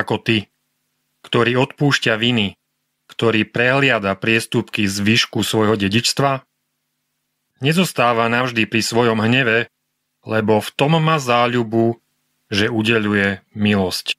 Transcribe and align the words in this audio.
ako 0.00 0.22
ty, 0.22 0.48
ktorý 1.24 1.60
odpúšťa 1.60 2.14
viny, 2.18 2.56
ktorý 3.06 3.46
prehliada 3.46 4.16
priestupky 4.16 4.88
z 4.88 4.96
výšku 5.04 5.44
svojho 5.44 5.76
dedičstva? 5.78 6.42
Nezostáva 7.62 8.26
navždy 8.26 8.66
pri 8.66 8.82
svojom 8.82 9.22
hneve, 9.22 9.70
lebo 10.24 10.58
v 10.58 10.70
tom 10.74 10.98
má 10.98 11.20
záľubu, 11.20 12.00
že 12.48 12.68
udeľuje 12.68 13.44
milosť. 13.54 14.18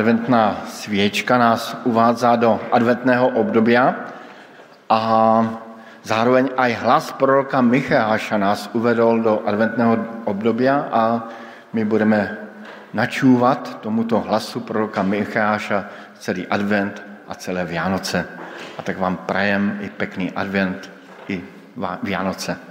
Adventná 0.00 0.64
sviečka 0.64 1.36
nás 1.36 1.76
uvádza 1.84 2.32
do 2.40 2.56
adventného 2.72 3.36
obdobia 3.36 4.08
a 4.88 5.00
zároveň 6.00 6.56
aj 6.56 6.70
hlas 6.80 7.06
proroka 7.20 7.60
Micháša 7.60 8.40
nás 8.40 8.72
uvedol 8.72 9.20
do 9.20 9.34
adventného 9.44 10.24
obdobia 10.24 10.88
a 10.88 11.02
my 11.76 11.84
budeme 11.84 12.32
načúvať 12.96 13.84
tomuto 13.84 14.24
hlasu 14.24 14.64
proroka 14.64 15.04
Micháša 15.04 15.92
celý 16.16 16.48
advent 16.48 16.96
a 17.28 17.36
celé 17.36 17.68
Vianoce. 17.68 18.24
A 18.76 18.80
tak 18.80 18.96
vám 18.96 19.28
prajem 19.28 19.84
i 19.84 19.92
pekný 19.92 20.32
advent 20.32 20.80
i 21.28 21.44
Vianoce. 21.76 22.69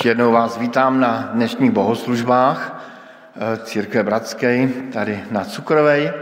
Ještě 0.00 0.08
jednou 0.08 0.32
vás 0.32 0.58
vítám 0.58 1.00
na 1.00 1.30
dnešních 1.32 1.70
bohoslužbách 1.70 2.84
eh, 3.36 3.56
Církve 3.56 4.02
Bratské 4.02 4.68
tady 4.92 5.20
na 5.30 5.44
Cukrovej 5.44 6.12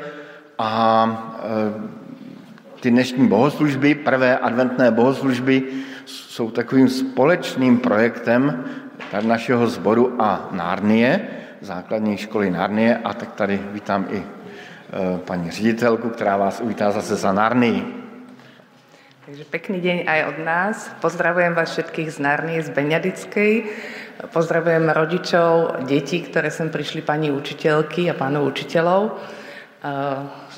a 0.59 1.39
eh, 1.39 1.83
ty 2.81 2.91
dnešní 2.91 3.29
bohoslužby, 3.29 3.95
prvé 3.95 4.39
adventné 4.39 4.91
bohoslužby, 4.91 5.63
jsou 6.07 6.51
takovým 6.51 6.89
společným 6.89 7.79
projektem 7.79 8.65
tady 9.11 9.27
našeho 9.27 9.67
sboru 9.67 10.23
a 10.23 10.49
Nárnie, 10.53 11.29
základní 11.61 12.17
školy 12.17 12.51
Nárnie 12.51 12.97
a 13.05 13.15
tak 13.15 13.33
tady 13.33 13.63
vítám 13.73 14.07
i 14.11 14.23
eh, 14.23 15.19
paní 15.19 15.51
ředitelku, 15.51 16.09
která 16.09 16.37
vás 16.37 16.61
uvítá 16.61 16.91
zase 16.91 17.17
za 17.17 17.33
Nárnii. 17.33 17.98
Takže 19.29 19.45
pekný 19.45 19.85
deň 19.85 19.99
aj 20.09 20.21
od 20.25 20.39
nás. 20.41 20.77
Pozdravujem 21.05 21.53
vás 21.53 21.77
všetkých 21.77 22.17
z 22.17 22.19
Narnie, 22.25 22.65
z 22.65 22.73
Beňadickej. 22.73 23.53
Pozdravujem 24.33 24.89
rodičov, 24.89 25.85
detí, 25.85 26.25
ktoré 26.25 26.49
sem 26.49 26.73
prišli 26.73 27.05
pani 27.05 27.29
učiteľky 27.29 28.09
a 28.09 28.17
pánov 28.17 28.49
učiteľov. 28.49 29.21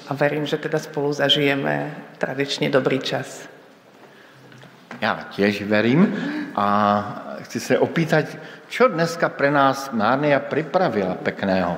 A 0.07 0.11
verím, 0.15 0.47
že 0.47 0.55
teda 0.55 0.79
spolu 0.79 1.11
zažijeme 1.11 1.99
tradične 2.23 2.71
dobrý 2.71 3.03
čas. 3.03 3.51
Já 5.03 5.19
tiež 5.35 5.67
verím 5.67 6.07
a 6.55 6.67
chci 7.43 7.59
se 7.61 7.75
opýtať, 7.75 8.39
čo 8.71 8.87
dneska 8.87 9.35
pre 9.35 9.51
nás 9.51 9.91
Nárnia 9.91 10.39
pripravila 10.39 11.19
pekného? 11.19 11.75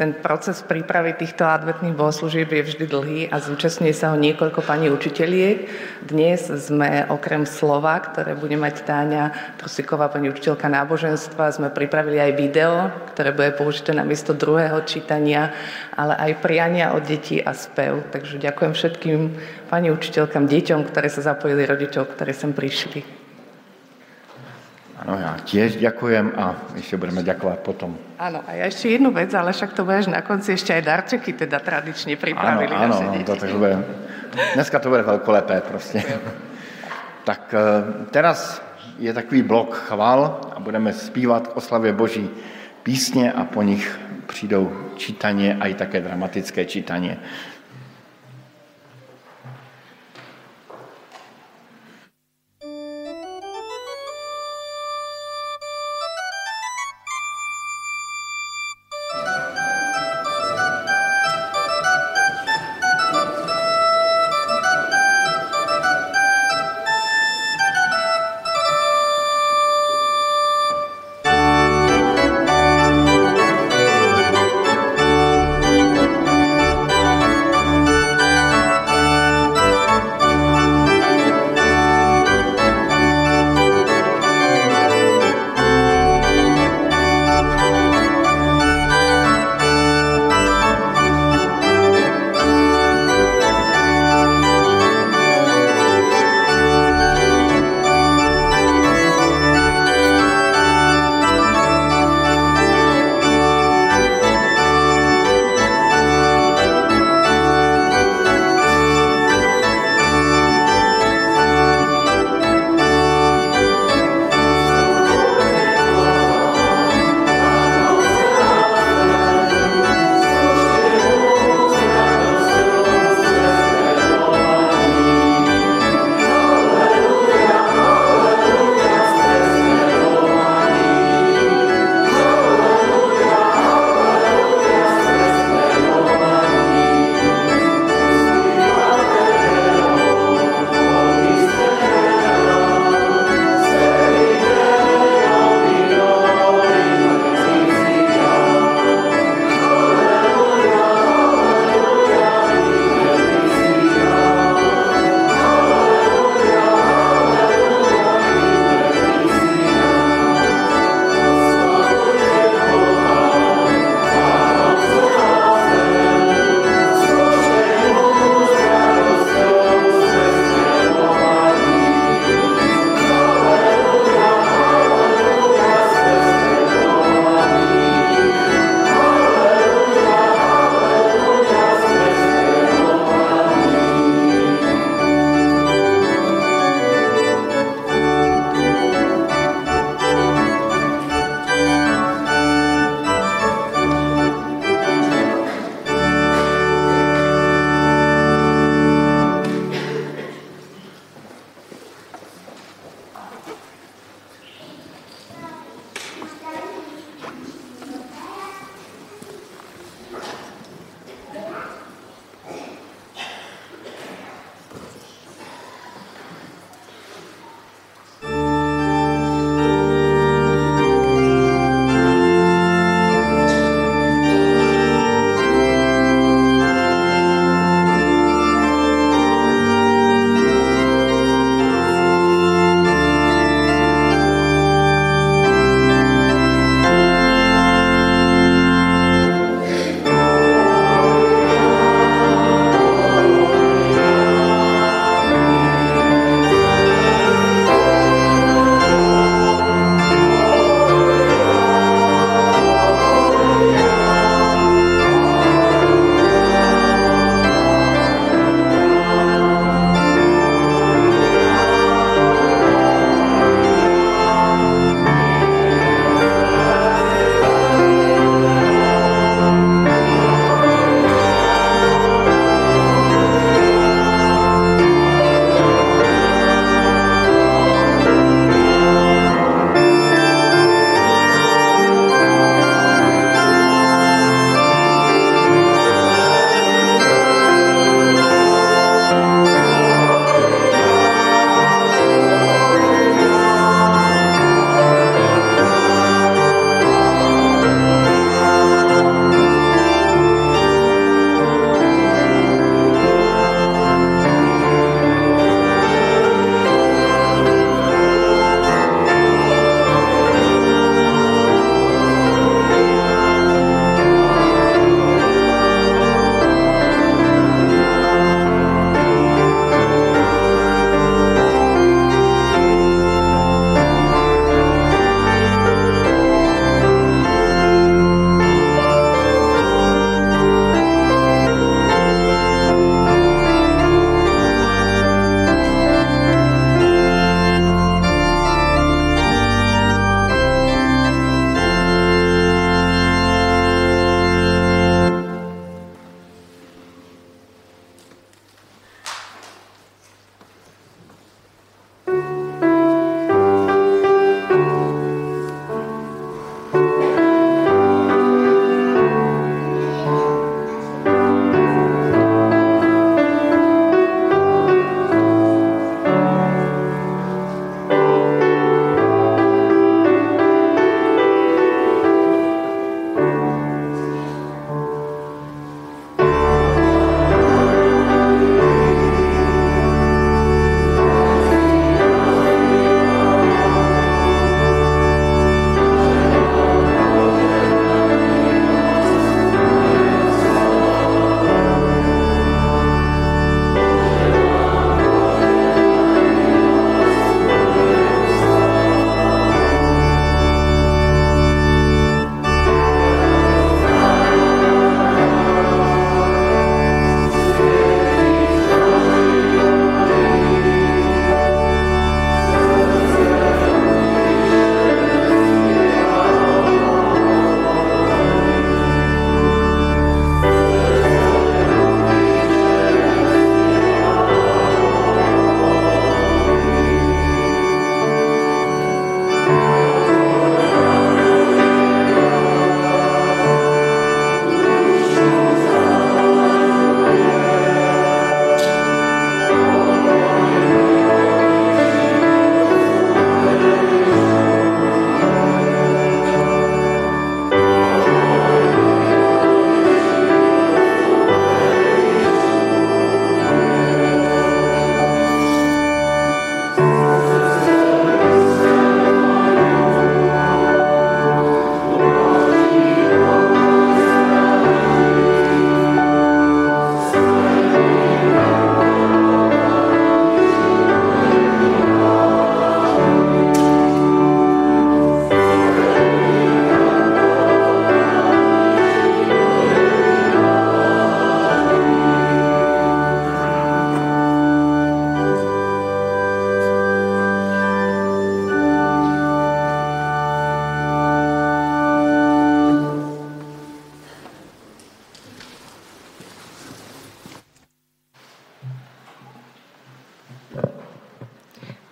Ten 0.00 0.16
proces 0.16 0.64
prípravy 0.64 1.12
týchto 1.12 1.44
adventných 1.44 1.92
bohoslúžieb 1.92 2.48
je 2.48 2.72
vždy 2.72 2.84
dlhý 2.88 3.20
a 3.28 3.36
zúčastňuje 3.36 3.92
sa 3.92 4.08
ho 4.08 4.16
niekoľko 4.16 4.64
pani 4.64 4.88
učiteľiek. 4.88 5.68
Dnes 6.08 6.48
sme 6.48 7.04
okrem 7.04 7.44
slova, 7.44 8.00
ktoré 8.00 8.32
bude 8.32 8.56
mať 8.56 8.80
Táňa 8.88 9.24
Trosiková, 9.60 10.08
pani 10.08 10.32
učiteľka 10.32 10.72
náboženstva, 10.72 11.52
sme 11.52 11.68
pripravili 11.68 12.16
aj 12.16 12.32
video, 12.32 12.88
ktoré 13.12 13.36
bude 13.36 13.52
použité 13.52 13.92
na 13.92 14.08
miesto 14.08 14.32
druhého 14.32 14.80
čítania, 14.88 15.52
ale 15.92 16.16
aj 16.16 16.40
priania 16.40 16.96
od 16.96 17.04
detí 17.04 17.36
a 17.36 17.52
spev. 17.52 18.08
Takže 18.08 18.40
ďakujem 18.40 18.72
všetkým 18.72 19.18
pani 19.68 19.92
učiteľkám, 19.92 20.48
deťom, 20.48 20.80
ktoré 20.88 21.12
sa 21.12 21.28
zapojili, 21.28 21.68
rodičov, 21.68 22.08
ktoré 22.16 22.32
sem 22.32 22.56
prišli. 22.56 23.19
Áno, 25.00 25.16
ja 25.16 25.32
tiež 25.40 25.80
ďakujem 25.80 26.36
a 26.36 26.76
ešte 26.76 27.00
budeme 27.00 27.24
ďakovať 27.24 27.58
potom. 27.64 27.96
Áno, 28.20 28.44
a 28.44 28.52
ja 28.52 28.68
ešte 28.68 28.92
jednu 28.92 29.08
vec, 29.16 29.32
ale 29.32 29.56
však 29.56 29.72
to 29.72 29.88
budeš 29.88 30.12
na 30.12 30.20
konci 30.20 30.52
ešte 30.52 30.76
aj 30.76 30.82
darčeky 30.84 31.32
teda 31.32 31.56
tradične 31.56 32.20
pripravili. 32.20 32.68
Áno, 32.68 33.00
áno, 33.00 33.24
to, 33.24 33.32
tak 33.32 33.48
bude, 33.56 33.80
dneska 34.52 34.76
to 34.76 34.92
bude 34.92 35.00
veľkolepé 35.08 35.64
proste. 35.64 36.04
tak 37.28 37.48
e, 37.48 37.64
teraz 38.12 38.60
je 39.00 39.08
takový 39.08 39.40
blok 39.40 39.88
chval 39.88 40.52
a 40.52 40.60
budeme 40.60 40.92
zpívat 40.92 41.48
k 41.48 41.56
oslavě 41.56 41.92
Boží 41.96 42.28
písně 42.82 43.32
a 43.32 43.44
po 43.44 43.62
nich 43.62 43.88
přijdou 44.26 44.92
čítanie, 44.96 45.56
aj 45.60 45.74
také 45.74 46.00
dramatické 46.00 46.64
čítanie. 46.64 47.16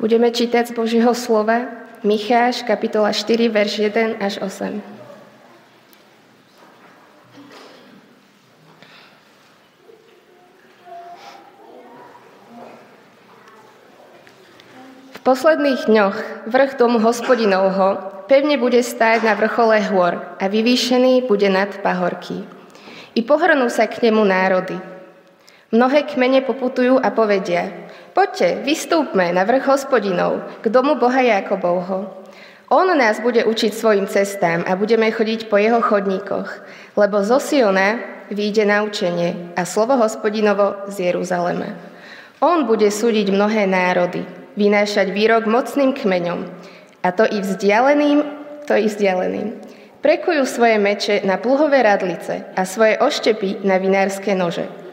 Budeme 0.08 0.32
čítať 0.32 0.72
z 0.72 0.72
Božieho 0.72 1.12
slova 1.12 1.68
Micháš, 2.00 2.64
kapitola 2.64 3.12
4, 3.12 3.52
verš 3.52 3.92
1 3.92 4.24
až 4.24 4.40
8. 4.40 4.80
V 15.12 15.18
posledných 15.20 15.92
dňoch 15.92 16.16
vrch 16.48 16.72
domu 16.80 17.04
hospodinovho 17.04 18.00
pevne 18.32 18.56
bude 18.56 18.80
stáť 18.80 19.28
na 19.28 19.36
vrchole 19.36 19.76
hôr 19.92 20.24
a 20.40 20.44
vyvýšený 20.48 21.28
bude 21.28 21.52
nad 21.52 21.68
pahorky. 21.84 22.48
I 23.12 23.20
pohrnú 23.28 23.68
sa 23.68 23.84
k 23.84 24.08
nemu 24.08 24.24
národy. 24.24 24.97
Mnohé 25.68 26.08
kmene 26.08 26.40
poputujú 26.48 26.96
a 26.96 27.12
povedia, 27.12 27.88
Poďte, 28.16 28.64
vystúpme 28.64 29.30
na 29.36 29.44
vrch 29.44 29.68
hospodinov, 29.68 30.40
k 30.64 30.72
domu 30.72 30.96
Boha 30.96 31.20
Jakobovho. 31.20 32.24
On 32.72 32.88
nás 32.96 33.20
bude 33.20 33.44
učiť 33.44 33.76
svojim 33.76 34.08
cestám 34.08 34.64
a 34.64 34.74
budeme 34.80 35.12
chodiť 35.12 35.46
po 35.52 35.60
jeho 35.60 35.78
chodníkoch, 35.84 36.48
lebo 36.96 37.20
zo 37.20 37.36
Siona 37.36 38.00
vyjde 38.32 38.64
naučenie 38.64 39.52
a 39.54 39.68
slovo 39.68 40.00
hospodinovo 40.00 40.88
z 40.88 41.12
Jeruzalema. 41.12 41.76
On 42.40 42.64
bude 42.64 42.88
súdiť 42.88 43.28
mnohé 43.28 43.68
národy, 43.68 44.24
vynášať 44.56 45.12
výrok 45.12 45.44
mocným 45.44 45.92
kmeňom, 45.92 46.48
a 47.04 47.08
to 47.12 47.28
i 47.28 47.44
vzdialeným, 47.44 48.24
to 48.64 48.72
i 48.72 48.88
vzdialeným. 48.88 49.52
Prekujú 50.00 50.48
svoje 50.48 50.80
meče 50.80 51.28
na 51.28 51.36
pluhové 51.36 51.84
radlice 51.84 52.50
a 52.56 52.64
svoje 52.64 52.96
oštepy 52.96 53.68
na 53.68 53.76
vinárske 53.76 54.32
nože. 54.32 54.87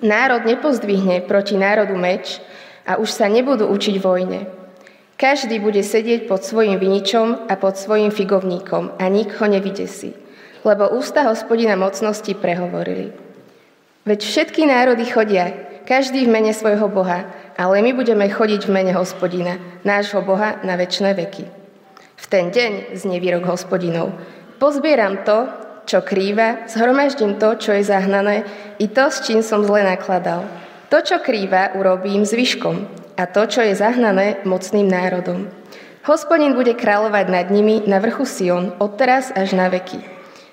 Národ 0.00 0.48
nepozdvihne 0.48 1.24
proti 1.28 1.60
národu 1.60 1.96
meč, 1.96 2.40
a 2.90 2.98
už 2.98 3.14
sa 3.14 3.30
nebudú 3.30 3.70
učiť 3.70 3.96
vojne. 4.02 4.50
Každý 5.20 5.60
bude 5.60 5.84
sedieť 5.84 6.26
pod 6.26 6.42
svojim 6.42 6.80
viničom 6.80 7.46
a 7.46 7.54
pod 7.54 7.76
svojim 7.76 8.08
figovníkom 8.10 8.96
a 8.96 9.04
nik 9.12 9.36
ho 9.36 9.46
nevydesí, 9.46 10.16
lebo 10.64 10.90
ústa 10.96 11.22
hospodina 11.28 11.76
mocnosti 11.76 12.32
prehovorili. 12.34 13.12
Veď 14.08 14.20
všetky 14.24 14.64
národy 14.64 15.04
chodia, 15.06 15.52
každý 15.84 16.24
v 16.24 16.32
mene 16.32 16.56
svojho 16.56 16.88
Boha, 16.88 17.28
ale 17.60 17.84
my 17.84 17.92
budeme 17.92 18.24
chodiť 18.32 18.64
v 18.64 18.74
mene 18.74 18.92
hospodina, 18.96 19.60
nášho 19.84 20.24
Boha 20.24 20.56
na 20.64 20.80
väčšie 20.80 21.12
veky. 21.12 21.44
V 22.16 22.24
ten 22.26 22.48
deň 22.48 22.96
znie 22.96 23.20
výrok 23.20 23.44
hospodinov. 23.44 24.16
Pozbieram 24.56 25.20
to, 25.28 25.46
čo 25.90 25.98
krýva, 26.06 26.70
zhromaždím 26.70 27.34
to, 27.42 27.58
čo 27.58 27.74
je 27.74 27.82
zahnané, 27.82 28.46
i 28.78 28.86
to, 28.86 29.10
s 29.10 29.26
čím 29.26 29.42
som 29.42 29.66
zle 29.66 29.82
nakladal. 29.82 30.46
To, 30.86 31.02
čo 31.02 31.18
krýva, 31.18 31.74
urobím 31.74 32.22
zvyškom 32.22 32.86
a 33.18 33.26
to, 33.26 33.42
čo 33.50 33.66
je 33.66 33.74
zahnané, 33.74 34.38
mocným 34.46 34.86
národom. 34.86 35.50
Hospodin 36.06 36.54
bude 36.54 36.78
kráľovať 36.78 37.26
nad 37.26 37.46
nimi 37.50 37.82
na 37.90 37.98
vrchu 37.98 38.22
Sion, 38.22 38.72
odteraz 38.78 39.34
až 39.34 39.58
na 39.58 39.66
veky. 39.66 39.98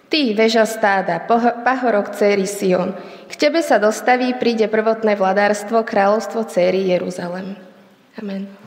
Ty, 0.10 0.34
veža 0.34 0.66
stáda, 0.66 1.22
pahorok 1.62 2.18
céry 2.18 2.50
Sion, 2.50 2.98
k 3.30 3.34
tebe 3.38 3.62
sa 3.62 3.78
dostaví, 3.78 4.34
príde 4.42 4.66
prvotné 4.66 5.14
vladárstvo, 5.14 5.86
kráľovstvo 5.86 6.50
céry 6.50 6.90
Jeruzalem. 6.90 7.54
Amen. 8.18 8.67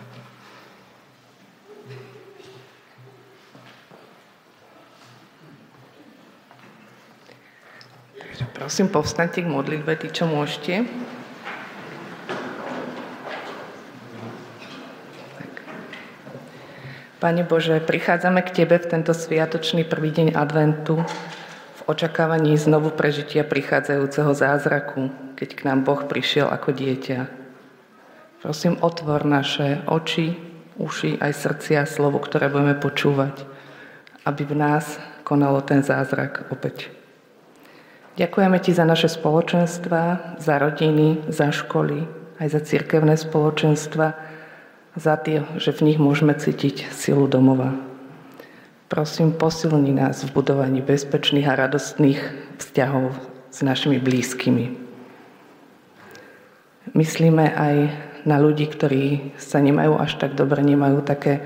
Prosím, 8.61 8.93
povstaňte 8.93 9.41
k 9.41 9.49
modlitbe, 9.49 9.97
tí, 9.97 10.13
čo 10.13 10.29
môžete. 10.29 10.85
Pane 17.25 17.43
Bože, 17.49 17.81
prichádzame 17.81 18.45
k 18.45 18.53
Tebe 18.63 18.77
v 18.77 18.87
tento 18.87 19.17
sviatočný 19.17 19.89
prvý 19.89 20.13
deň 20.13 20.37
adventu 20.37 21.01
v 21.77 21.81
očakávaní 21.89 22.53
znovu 22.61 22.93
prežitia 22.93 23.49
prichádzajúceho 23.49 24.37
zázraku, 24.37 25.09
keď 25.41 25.49
k 25.57 25.61
nám 25.65 25.81
Boh 25.89 26.05
prišiel 26.05 26.53
ako 26.53 26.77
dieťa. 26.77 27.19
Prosím, 28.45 28.77
otvor 28.85 29.25
naše 29.25 29.85
oči, 29.89 30.37
uši 30.77 31.17
aj 31.17 31.33
srdcia 31.33 31.89
slovo, 31.89 32.21
ktoré 32.21 32.53
budeme 32.53 32.77
počúvať, 32.77 33.41
aby 34.29 34.43
v 34.45 34.55
nás 34.57 35.01
konalo 35.25 35.65
ten 35.65 35.81
zázrak 35.85 36.49
opäť. 36.53 37.00
Ďakujeme 38.19 38.59
Ti 38.59 38.75
za 38.75 38.83
naše 38.83 39.07
spoločenstva, 39.07 40.35
za 40.43 40.55
rodiny, 40.59 41.31
za 41.31 41.55
školy, 41.55 42.07
aj 42.43 42.49
za 42.51 42.61
cirkevné 42.67 43.15
spoločenstva, 43.15 44.07
za 44.99 45.15
tie, 45.23 45.47
že 45.61 45.71
v 45.71 45.93
nich 45.93 45.99
môžeme 46.03 46.35
cítiť 46.35 46.91
silu 46.91 47.31
domova. 47.31 47.79
Prosím, 48.91 49.31
posilni 49.31 49.95
nás 49.95 50.27
v 50.27 50.35
budovaní 50.35 50.83
bezpečných 50.83 51.47
a 51.47 51.55
radostných 51.55 52.19
vzťahov 52.59 53.15
s 53.55 53.63
našimi 53.63 54.03
blízkymi. 54.03 54.75
Myslíme 56.99 57.55
aj 57.55 57.77
na 58.27 58.43
ľudí, 58.43 58.67
ktorí 58.67 59.31
sa 59.39 59.63
nemajú 59.63 59.95
až 59.95 60.19
tak 60.19 60.35
dobre, 60.35 60.59
nemajú 60.67 61.07
také 61.07 61.39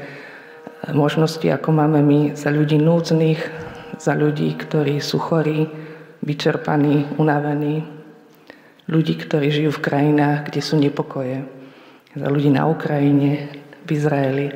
možnosti, 0.88 1.44
ako 1.44 1.68
máme 1.68 2.00
my, 2.00 2.20
za 2.32 2.48
ľudí 2.48 2.80
núdznych, 2.80 3.40
za 4.00 4.16
ľudí, 4.16 4.56
ktorí 4.56 4.96
sú 5.04 5.20
chorí, 5.20 5.68
vyčerpaní, 6.24 7.20
unavení, 7.20 7.84
ľudí, 8.88 9.14
ktorí 9.20 9.52
žijú 9.52 9.70
v 9.76 9.84
krajinách, 9.84 10.48
kde 10.48 10.60
sú 10.64 10.80
nepokoje 10.80 11.44
za 12.16 12.28
ľudí 12.32 12.48
na 12.48 12.64
Ukrajine, 12.64 13.60
v 13.84 13.88
Izraeli, 13.92 14.48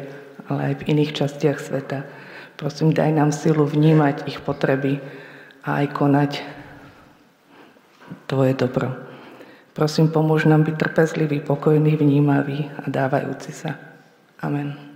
ale 0.48 0.72
aj 0.72 0.74
v 0.80 0.86
iných 0.96 1.12
častiach 1.12 1.60
sveta. 1.60 2.08
Prosím, 2.56 2.96
daj 2.96 3.12
nám 3.12 3.30
silu 3.30 3.68
vnímať 3.68 4.24
ich 4.26 4.40
potreby 4.40 4.98
a 5.62 5.84
aj 5.84 5.86
konať 5.92 6.32
Tvoje 8.28 8.56
dobro. 8.56 8.92
Prosím, 9.76 10.08
pomôž 10.12 10.48
nám 10.48 10.64
byť 10.64 10.76
trpezlivý, 10.76 11.44
pokojný, 11.44 11.96
vnímavý 11.96 12.68
a 12.76 12.88
dávajúci 12.88 13.52
sa. 13.52 13.76
Amen. 14.40 14.87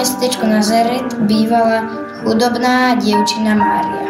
Mestečku 0.00 0.48
Nazaret 0.48 1.20
bývala 1.28 1.84
chudobná 2.24 2.96
dievčina 2.96 3.52
Mária. 3.52 4.08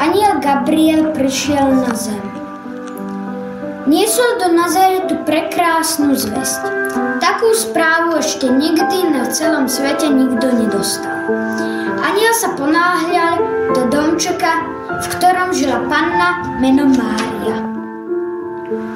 Aniel 0.00 0.40
Gabriel 0.40 1.12
prišiel 1.12 1.84
na 1.84 1.92
zem. 1.92 2.24
Niesol 3.84 4.40
do 4.40 4.56
Nazaretu 4.56 5.20
prekrásnu 5.28 6.16
zväzť. 6.16 6.79
Takú 7.20 7.52
správu 7.52 8.16
ešte 8.16 8.48
nikdy 8.48 9.12
na 9.12 9.28
celom 9.28 9.68
svete 9.68 10.08
nikto 10.08 10.56
nedostal. 10.56 11.28
Aniel 12.00 12.32
sa 12.32 12.56
ponáhľal 12.56 13.44
do 13.76 13.92
domčeka, 13.92 14.64
v 14.88 15.06
ktorom 15.20 15.52
žila 15.52 15.84
panna 15.84 16.40
menom 16.56 16.88
Mária. 16.96 17.60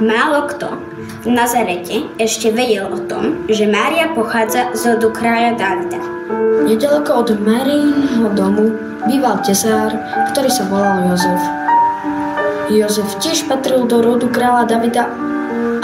Málo 0.00 0.48
kto 0.48 0.72
v 1.20 1.36
Nazarete 1.36 2.08
ešte 2.16 2.48
vedel 2.48 2.88
o 2.88 3.04
tom, 3.04 3.44
že 3.52 3.68
Mária 3.68 4.16
pochádza 4.16 4.72
z 4.72 4.96
rodu 4.96 5.12
kráľa 5.12 5.60
Davida. 5.60 6.00
Nedaleko 6.64 7.28
od 7.28 7.28
Marínho 7.44 8.32
domu 8.32 8.72
býval 9.04 9.44
tesár, 9.44 9.92
ktorý 10.32 10.48
sa 10.48 10.64
volal 10.72 11.12
Jozef. 11.12 11.42
Jozef 12.72 13.20
tiež 13.20 13.44
patril 13.52 13.84
do 13.84 14.00
rodu 14.00 14.32
kráľa 14.32 14.64
Davida, 14.64 15.12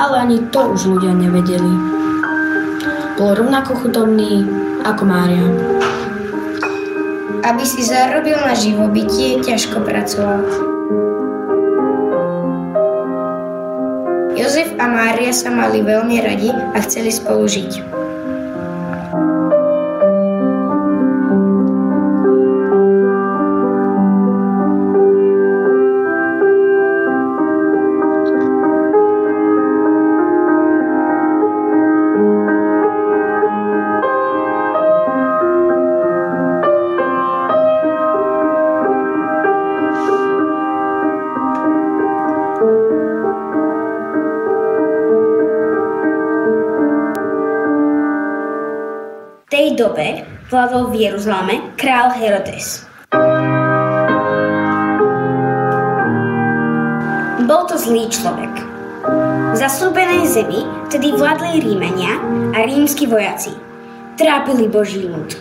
ale 0.00 0.24
ani 0.24 0.40
to 0.48 0.72
už 0.72 0.88
ľudia 0.88 1.12
nevedeli 1.12 1.89
bol 3.20 3.36
rovnako 3.36 3.84
chudobný 3.84 4.48
ako 4.80 5.04
Mária. 5.04 5.44
Aby 7.44 7.68
si 7.68 7.84
zarobil 7.84 8.40
na 8.40 8.56
živobytie, 8.56 9.44
ťažko 9.44 9.84
pracoval. 9.84 10.40
Jozef 14.40 14.72
a 14.80 14.88
Mária 14.88 15.36
sa 15.36 15.52
mali 15.52 15.84
veľmi 15.84 16.16
radi 16.24 16.48
a 16.48 16.80
chceli 16.80 17.12
spolu 17.12 17.44
žiť. 17.44 17.99
Dobe 49.80 50.28
vládol 50.52 50.92
v 50.92 51.08
Jeruzaleme 51.08 51.72
král 51.80 52.12
Herodes. 52.12 52.84
Bol 57.48 57.62
to 57.64 57.80
zlý 57.80 58.12
človek. 58.12 58.52
V 59.50 59.56
zaslúbenej 59.56 60.28
zemi 60.28 60.68
tedy 60.92 61.16
vládli 61.16 61.64
Rímania 61.64 62.20
a 62.52 62.68
rímsky 62.68 63.08
vojaci. 63.08 63.56
Trápili 64.20 64.68
Boží 64.68 65.08
ľud. 65.08 65.40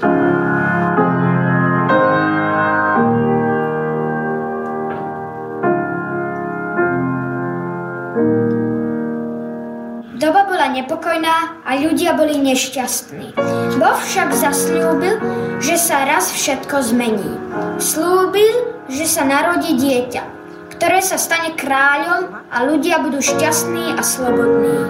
Doba 10.15 10.47
bola 10.47 10.71
nepokojná 10.71 11.60
a 11.67 11.71
ľudia 11.75 12.15
boli 12.15 12.39
nešťastní. 12.39 13.58
Boh 13.79 13.95
však 13.95 14.35
zasľúbil, 14.35 15.15
že 15.63 15.79
sa 15.79 16.03
raz 16.03 16.35
všetko 16.35 16.83
zmení. 16.91 17.31
Slúbil, 17.79 18.75
že 18.91 19.07
sa 19.07 19.23
narodí 19.23 19.71
dieťa, 19.79 20.23
ktoré 20.75 20.99
sa 20.99 21.15
stane 21.15 21.55
kráľom 21.55 22.27
a 22.51 22.57
ľudia 22.67 22.99
budú 22.99 23.23
šťastní 23.23 23.95
a 23.95 24.03
slobodní. 24.03 24.83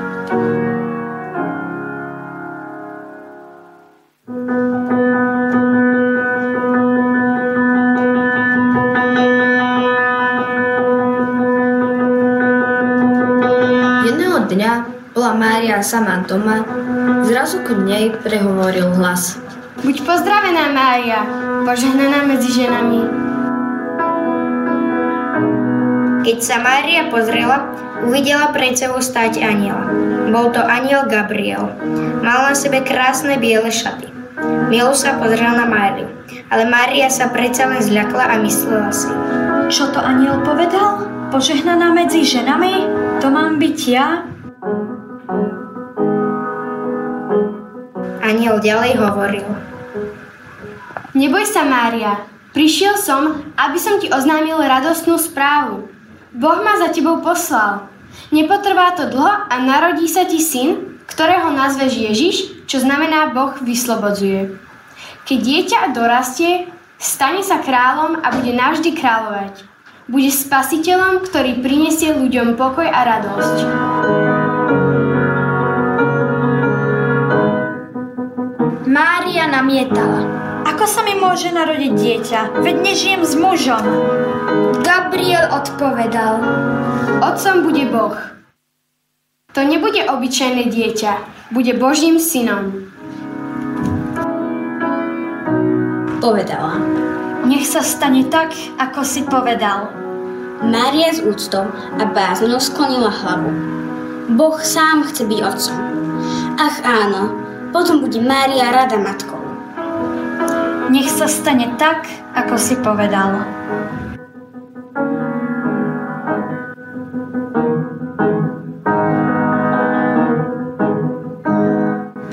Jedného 14.09 14.49
dňa 14.49 14.73
bola 15.13 15.31
Mária 15.37 15.77
sama 15.85 16.25
doma, 16.25 16.78
zrazu 17.29 17.61
ku 17.61 17.77
nej 17.77 18.09
prehovoril 18.25 18.89
hlas. 18.97 19.37
Buď 19.85 20.01
pozdravená, 20.01 20.73
Mária, 20.73 21.21
požehnaná 21.61 22.25
medzi 22.25 22.49
ženami. 22.49 23.05
Keď 26.25 26.37
sa 26.41 26.57
Mária 26.57 27.05
pozrela, 27.13 27.69
uvidela 28.01 28.49
pred 28.49 28.73
sebou 28.73 28.97
stáť 28.97 29.45
aniela. 29.45 29.93
Bol 30.33 30.49
to 30.49 30.61
aniel 30.65 31.05
Gabriel. 31.05 31.69
Mal 32.25 32.49
na 32.49 32.57
sebe 32.57 32.81
krásne 32.81 33.37
biele 33.37 33.69
šaty. 33.69 34.09
Milo 34.67 34.97
sa 34.97 35.21
pozrel 35.21 35.53
na 35.53 35.69
Máriu, 35.69 36.09
ale 36.49 36.65
Mária 36.65 37.13
sa 37.13 37.29
predsa 37.29 37.69
len 37.69 37.81
zľakla 37.81 38.25
a 38.25 38.35
myslela 38.41 38.89
si. 38.89 39.09
Čo 39.69 39.93
to 39.93 40.01
aniel 40.01 40.41
povedal? 40.41 41.05
Požehnaná 41.29 41.93
medzi 41.93 42.25
ženami? 42.25 42.89
To 43.21 43.29
mám 43.29 43.61
byť 43.61 43.77
ja? 43.85 44.28
Aniel 48.39 48.63
ďalej 48.63 48.95
hovoril. 49.03 49.47
Neboj 51.11 51.43
sa, 51.43 51.67
Mária. 51.67 52.23
Prišiel 52.55 52.95
som, 52.95 53.43
aby 53.59 53.75
som 53.75 53.99
ti 53.99 54.07
oznámil 54.07 54.55
radostnú 54.63 55.19
správu. 55.19 55.91
Boh 56.31 56.63
ma 56.63 56.79
za 56.79 56.87
tebou 56.95 57.19
poslal. 57.19 57.91
Nepotrvá 58.31 58.95
to 58.95 59.11
dlho 59.11 59.43
a 59.43 59.55
narodí 59.59 60.07
sa 60.07 60.23
ti 60.23 60.39
syn, 60.39 60.95
ktorého 61.11 61.51
nazveš 61.51 61.99
Ježiš, 61.99 62.35
čo 62.63 62.79
znamená 62.79 63.35
Boh 63.35 63.59
vyslobodzuje. 63.59 64.55
Keď 65.27 65.35
dieťa 65.43 65.91
dorastie, 65.91 66.71
stane 66.95 67.43
sa 67.43 67.59
kráľom 67.59 68.23
a 68.23 68.31
bude 68.39 68.55
navždy 68.55 68.95
kráľovať. 68.95 69.67
Bude 70.07 70.31
spasiteľom, 70.31 71.27
ktorý 71.27 71.59
prinesie 71.59 72.15
ľuďom 72.15 72.55
pokoj 72.55 72.87
a 72.87 73.03
radosť. 73.03 73.57
Mária 79.29 79.45
namietala. 79.45 80.25
Ako 80.73 80.89
sa 80.89 81.05
mi 81.05 81.13
môže 81.13 81.53
narodiť 81.53 81.93
dieťa? 81.93 82.65
Veď 82.65 82.81
nežijem 82.81 83.21
s 83.21 83.37
mužom. 83.37 83.85
Gabriel 84.81 85.53
odpovedal. 85.53 86.41
Otcom 87.21 87.61
bude 87.61 87.85
Boh. 87.93 88.17
To 89.53 89.61
nebude 89.61 90.01
obyčajné 90.01 90.73
dieťa, 90.73 91.13
bude 91.53 91.77
Božím 91.77 92.17
synom. 92.17 92.89
Povedala. 96.17 96.81
Nech 97.45 97.69
sa 97.69 97.85
stane 97.85 98.25
tak, 98.33 98.49
ako 98.81 99.05
si 99.05 99.29
povedal. 99.29 99.93
Mária 100.65 101.13
s 101.13 101.21
úctou 101.21 101.69
a 101.69 102.01
báznou 102.01 102.57
sklonila 102.57 103.13
hlavu. 103.13 103.53
Boh 104.33 104.57
sám 104.57 105.05
chce 105.05 105.21
byť 105.29 105.39
otcom. 105.45 105.79
Ach 106.57 106.81
áno, 106.81 107.38
potom 107.69 108.01
bude 108.01 108.17
Mária 108.21 108.73
rada 108.73 108.97
matkou. 108.97 109.39
Nech 110.89 111.09
sa 111.13 111.29
stane 111.29 111.77
tak, 111.77 112.09
ako 112.33 112.57
si 112.57 112.73
povedal. 112.81 113.45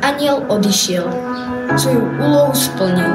Aniel 0.01 0.41
odišiel. 0.49 1.05
Svoju 1.77 2.01
úlohu 2.17 2.57
splnil. 2.57 3.13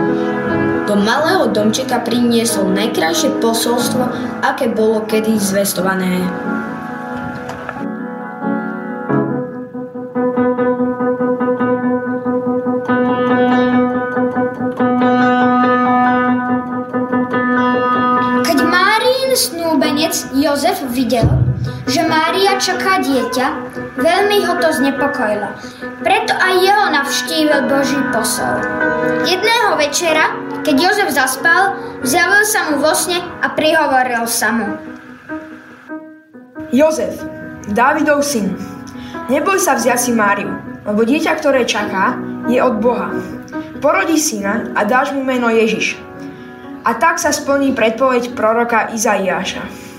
Do 0.85 0.93
malého 0.93 1.49
domčeka 1.49 2.03
priniesol 2.05 2.69
najkrajšie 2.77 3.41
posolstvo, 3.41 4.05
aké 4.45 4.69
bolo 4.69 5.01
kedy 5.09 5.41
zvestované. 5.41 6.21
Čaká 22.61 23.01
dieťa, 23.01 23.47
veľmi 23.97 24.45
ho 24.45 24.53
to 24.61 24.69
znepokojilo. 24.69 25.49
Preto 26.05 26.37
aj 26.37 26.53
jeho 26.61 26.85
navštívil 26.93 27.59
Boží 27.65 27.97
posol. 28.13 28.61
Jedného 29.25 29.73
večera, 29.81 30.37
keď 30.61 30.75
Jozef 30.77 31.09
zaspal, 31.09 31.73
zjavil 32.05 32.45
sa 32.45 32.69
mu 32.69 32.85
vo 32.85 32.93
sne 32.93 33.17
a 33.41 33.49
prihovoril 33.49 34.29
sa 34.29 34.53
mu. 34.53 34.77
Jozef, 36.69 37.19
Dávidov 37.71 38.25
syn, 38.25 38.57
neboj 39.29 39.61
sa 39.61 39.77
vziať 39.77 39.99
si 40.01 40.11
Máriu, 40.11 40.49
lebo 40.81 41.05
dieťa, 41.05 41.37
ktoré 41.37 41.61
čaká, 41.65 42.17
je 42.49 42.57
od 42.57 42.81
Boha. 42.81 43.13
Porodí 43.81 44.17
syna 44.17 44.73
a 44.73 44.81
dáš 44.81 45.13
mu 45.13 45.21
meno 45.21 45.49
Ježiš. 45.49 45.97
A 46.81 46.97
tak 46.97 47.21
sa 47.21 47.29
splní 47.29 47.77
predpoveď 47.77 48.33
proroka 48.33 48.89
Izaiáša. 48.93 49.90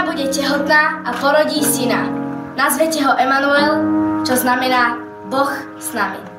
Panna 0.00 0.12
bude 0.12 0.28
tehotná 0.28 1.04
a 1.04 1.12
porodí 1.12 1.64
syna. 1.64 2.08
Nazvete 2.56 3.04
ho 3.04 3.12
Emanuel, 3.20 3.84
čo 4.24 4.36
znamená 4.36 4.96
Boh 5.28 5.52
s 5.76 5.92
nami. 5.92 6.29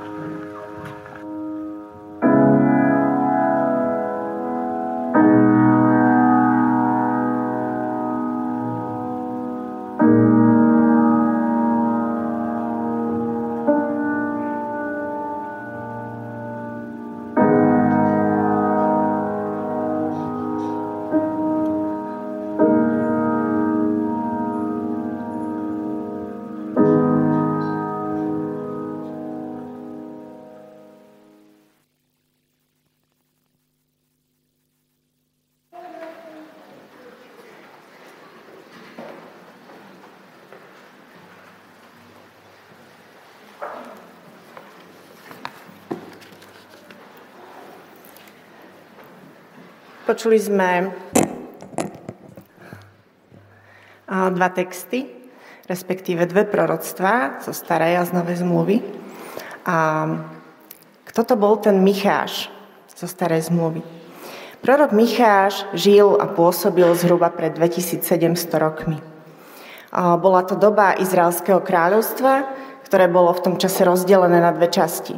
Počuli 50.11 50.43
sme 50.43 50.91
dva 54.11 54.49
texty. 54.51 55.07
respektíve 55.71 56.27
dve 56.27 56.43
proroctvá 56.43 57.39
zo 57.39 57.55
starej 57.55 57.95
a 57.95 58.03
z 58.03 58.11
novej 58.11 58.43
zmluvy. 58.43 58.83
A 59.63 59.77
kto 61.07 61.21
to 61.23 61.39
bol 61.39 61.55
ten 61.63 61.79
Micháš 61.79 62.51
zo 62.91 63.07
starej 63.07 63.47
zmluvy? 63.47 63.79
Prorok 64.59 64.91
Micháš 64.91 65.63
žil 65.71 66.19
a 66.19 66.27
pôsobil 66.27 66.91
zhruba 66.99 67.31
pred 67.31 67.55
2700 67.55 68.35
rokmi. 68.59 68.99
Bola 69.95 70.43
to 70.43 70.59
doba 70.59 70.99
Izraelského 70.99 71.63
kráľovstva, 71.63 72.51
ktoré 72.83 73.07
bolo 73.07 73.31
v 73.31 73.43
tom 73.47 73.55
čase 73.55 73.87
rozdelené 73.87 74.43
na 74.43 74.51
dve 74.51 74.67
časti. 74.67 75.15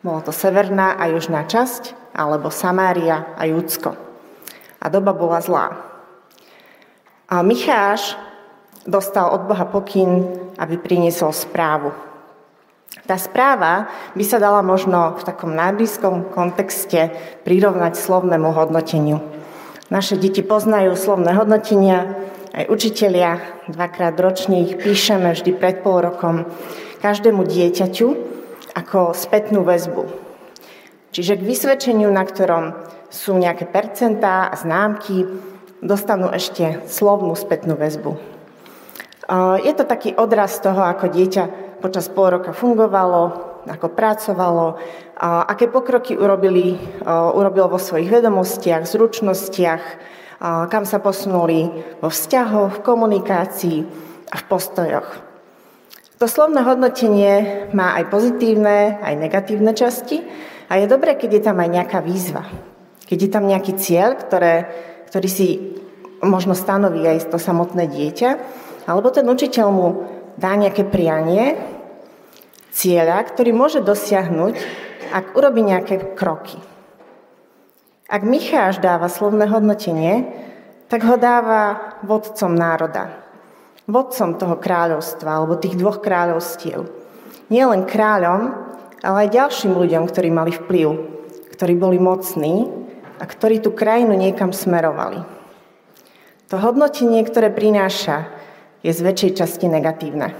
Bola 0.00 0.24
to 0.24 0.32
severná 0.32 0.96
a 0.96 1.12
južná 1.12 1.44
časť, 1.44 2.16
alebo 2.16 2.48
Samária 2.48 3.36
a 3.36 3.44
Júdsko. 3.44 4.08
A 4.80 4.88
doba 4.88 5.12
bola 5.12 5.44
zlá. 5.44 5.76
A 7.28 7.44
Micháš 7.44 8.16
dostal 8.88 9.30
od 9.30 9.44
Boha 9.46 9.68
pokyn, 9.68 10.26
aby 10.56 10.80
priniesol 10.80 11.30
správu. 11.36 11.92
Tá 13.06 13.14
správa 13.14 13.86
by 14.18 14.24
sa 14.26 14.42
dala 14.42 14.66
možno 14.66 15.14
v 15.14 15.22
takom 15.22 15.54
najblízkom 15.54 16.34
kontexte 16.34 17.14
prirovnať 17.46 17.94
slovnému 17.94 18.50
hodnoteniu. 18.50 19.22
Naše 19.90 20.18
deti 20.18 20.42
poznajú 20.42 20.94
slovné 20.94 21.34
hodnotenia, 21.34 22.14
aj 22.50 22.66
učitelia, 22.70 23.42
dvakrát 23.70 24.18
ročne 24.18 24.66
ich 24.66 24.78
píšeme 24.78 25.34
vždy 25.34 25.54
pred 25.54 25.82
pol 25.86 26.02
rokom 26.02 26.46
každému 27.02 27.46
dieťaťu 27.46 28.08
ako 28.74 29.14
spätnú 29.14 29.62
väzbu. 29.66 30.06
Čiže 31.10 31.38
k 31.38 31.46
vysvedčeniu, 31.46 32.10
na 32.10 32.22
ktorom 32.22 32.74
sú 33.10 33.34
nejaké 33.36 33.66
percentá 33.66 34.48
a 34.48 34.54
známky, 34.54 35.26
dostanú 35.82 36.30
ešte 36.30 36.86
slovnú 36.86 37.34
spätnú 37.34 37.74
väzbu. 37.74 38.14
Je 39.62 39.72
to 39.74 39.84
taký 39.86 40.14
odraz 40.14 40.58
toho, 40.62 40.82
ako 40.82 41.10
dieťa 41.10 41.44
počas 41.82 42.06
pol 42.10 42.38
roka 42.38 42.54
fungovalo, 42.54 43.50
ako 43.66 43.88
pracovalo, 43.92 44.78
aké 45.20 45.68
pokroky 45.68 46.16
urobili, 46.16 46.78
urobilo 47.06 47.68
vo 47.70 47.78
svojich 47.78 48.10
vedomostiach, 48.10 48.88
zručnostiach, 48.88 49.84
kam 50.72 50.84
sa 50.88 50.98
posunuli 50.98 51.68
vo 52.00 52.08
vzťahoch, 52.08 52.80
v 52.80 52.84
komunikácii 52.84 53.78
a 54.32 54.36
v 54.40 54.44
postojoch. 54.48 55.08
To 56.20 56.28
slovné 56.28 56.60
hodnotenie 56.60 57.68
má 57.72 57.96
aj 57.96 58.12
pozitívne, 58.12 59.00
aj 59.00 59.14
negatívne 59.16 59.72
časti 59.72 60.20
a 60.68 60.76
je 60.76 60.84
dobré, 60.84 61.16
keď 61.16 61.30
je 61.40 61.42
tam 61.44 61.56
aj 61.60 61.68
nejaká 61.80 62.04
výzva. 62.04 62.44
Keď 63.10 63.18
je 63.18 63.30
tam 63.34 63.50
nejaký 63.50 63.74
cieľ, 63.74 64.14
ktoré, 64.14 64.70
ktorý 65.10 65.26
si 65.26 65.48
možno 66.22 66.54
stanoví 66.54 67.02
aj 67.02 67.34
to 67.34 67.42
samotné 67.42 67.90
dieťa, 67.90 68.30
alebo 68.86 69.10
ten 69.10 69.26
učiteľ 69.26 69.66
mu 69.74 70.06
dá 70.38 70.54
nejaké 70.54 70.86
prianie, 70.86 71.58
cieľa, 72.70 73.26
ktorý 73.26 73.50
môže 73.50 73.82
dosiahnuť, 73.82 74.54
ak 75.10 75.34
urobí 75.34 75.66
nejaké 75.66 76.14
kroky. 76.14 76.54
Ak 78.06 78.22
Micháš 78.22 78.78
dáva 78.78 79.10
slovné 79.10 79.50
hodnotenie, 79.50 80.30
tak 80.86 81.02
ho 81.02 81.18
dáva 81.18 81.98
vodcom 82.06 82.54
národa. 82.54 83.10
Vodcom 83.90 84.38
toho 84.38 84.54
kráľovstva, 84.54 85.42
alebo 85.42 85.58
tých 85.58 85.74
dvoch 85.74 85.98
kráľovstiev. 85.98 86.86
Nie 87.50 87.66
len 87.66 87.90
kráľom, 87.90 88.54
ale 89.02 89.26
aj 89.26 89.34
ďalším 89.34 89.74
ľuďom, 89.74 90.06
ktorí 90.06 90.30
mali 90.30 90.54
vplyv, 90.54 90.88
ktorí 91.58 91.74
boli 91.74 91.98
mocní 91.98 92.79
a 93.20 93.24
ktorí 93.28 93.60
tú 93.60 93.76
krajinu 93.76 94.16
niekam 94.16 94.50
smerovali. 94.56 95.20
To 96.48 96.56
hodnotenie, 96.58 97.20
ktoré 97.22 97.52
prináša, 97.52 98.26
je 98.80 98.90
z 98.90 99.00
väčšej 99.04 99.32
časti 99.36 99.68
negatívne. 99.68 100.32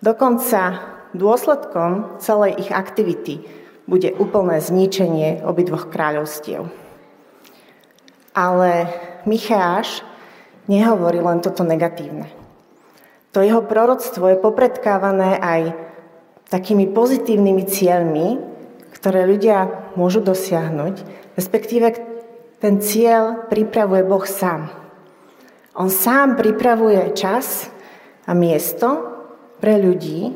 Dokonca 0.00 0.80
dôsledkom 1.12 2.18
celej 2.18 2.66
ich 2.66 2.70
aktivity 2.72 3.44
bude 3.84 4.16
úplné 4.16 4.64
zničenie 4.64 5.44
obidvoch 5.44 5.92
kráľovstiev. 5.92 6.66
Ale 8.34 8.70
Micháš 9.28 10.02
nehovorí 10.66 11.20
len 11.20 11.44
toto 11.44 11.62
negatívne. 11.62 12.32
To 13.36 13.44
jeho 13.44 13.62
proroctvo 13.62 14.34
je 14.34 14.42
popredkávané 14.42 15.38
aj 15.38 15.60
takými 16.48 16.90
pozitívnymi 16.90 17.64
cieľmi, 17.66 18.26
ktoré 18.94 19.28
ľudia 19.28 19.90
môžu 20.00 20.24
dosiahnuť, 20.24 21.23
respektíve 21.34 21.86
ten 22.58 22.80
cieľ 22.80 23.50
pripravuje 23.50 24.02
Boh 24.08 24.24
sám. 24.24 24.70
On 25.74 25.90
sám 25.90 26.38
pripravuje 26.38 27.12
čas 27.18 27.68
a 28.24 28.32
miesto 28.32 29.14
pre 29.58 29.76
ľudí, 29.76 30.32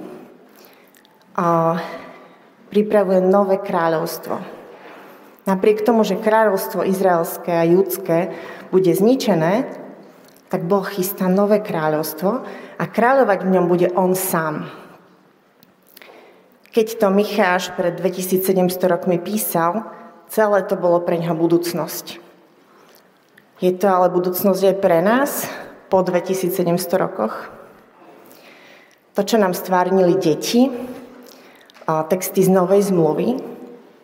pripravuje 2.68 3.20
nové 3.22 3.62
kráľovstvo. 3.62 4.36
Napriek 5.48 5.86
tomu, 5.86 6.04
že 6.04 6.20
kráľovstvo 6.20 6.84
izraelské 6.84 7.54
a 7.54 7.64
judské 7.64 8.34
bude 8.68 8.92
zničené, 8.92 9.64
tak 10.52 10.68
Boh 10.68 10.84
chystá 10.84 11.30
nové 11.30 11.64
kráľovstvo 11.64 12.44
a 12.76 12.84
kráľovať 12.84 13.38
v 13.46 13.52
ňom 13.56 13.64
bude 13.70 13.88
On 13.96 14.12
sám. 14.12 14.68
Keď 16.68 17.00
to 17.00 17.08
Micháš 17.08 17.72
pred 17.72 17.96
2700 17.96 18.68
rokmi 18.84 19.16
písal, 19.16 19.88
celé 20.28 20.62
to 20.64 20.76
bolo 20.76 21.00
pre 21.02 21.16
ňoho 21.18 21.34
budúcnosť. 21.34 22.20
Je 23.58 23.72
to 23.74 23.86
ale 23.90 24.12
budúcnosť 24.12 24.62
aj 24.70 24.76
pre 24.78 25.02
nás 25.02 25.50
po 25.90 26.04
2700 26.04 26.78
rokoch. 27.00 27.50
To, 29.18 29.26
čo 29.26 29.34
nám 29.34 29.56
stvárnili 29.56 30.14
deti, 30.14 30.70
texty 32.06 32.46
z 32.46 32.54
Novej 32.54 32.94
zmluvy 32.94 33.40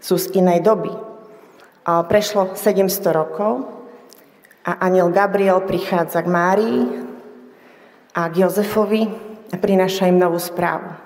sú 0.02 0.18
z 0.18 0.34
inej 0.34 0.64
doby. 0.66 0.90
Prešlo 1.86 2.58
700 2.58 3.14
rokov 3.14 3.68
a 4.66 4.80
aniel 4.82 5.14
Gabriel 5.14 5.62
prichádza 5.62 6.24
k 6.24 6.32
Márii 6.32 6.80
a 8.16 8.26
k 8.26 8.42
Jozefovi 8.42 9.06
a 9.52 9.56
prináša 9.60 10.10
im 10.10 10.18
novú 10.18 10.40
správu. 10.40 10.98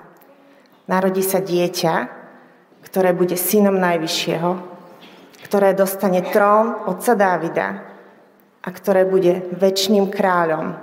Narodí 0.89 1.21
sa 1.21 1.37
dieťa, 1.37 2.09
ktoré 2.81 3.13
bude 3.13 3.37
synom 3.37 3.77
Najvyššieho, 3.77 4.78
ktoré 5.49 5.73
dostane 5.73 6.21
trón 6.29 6.85
otca 6.85 7.17
Dávida 7.17 7.67
a 8.61 8.69
ktoré 8.69 9.09
bude 9.09 9.49
väčšným 9.57 10.13
kráľom 10.13 10.77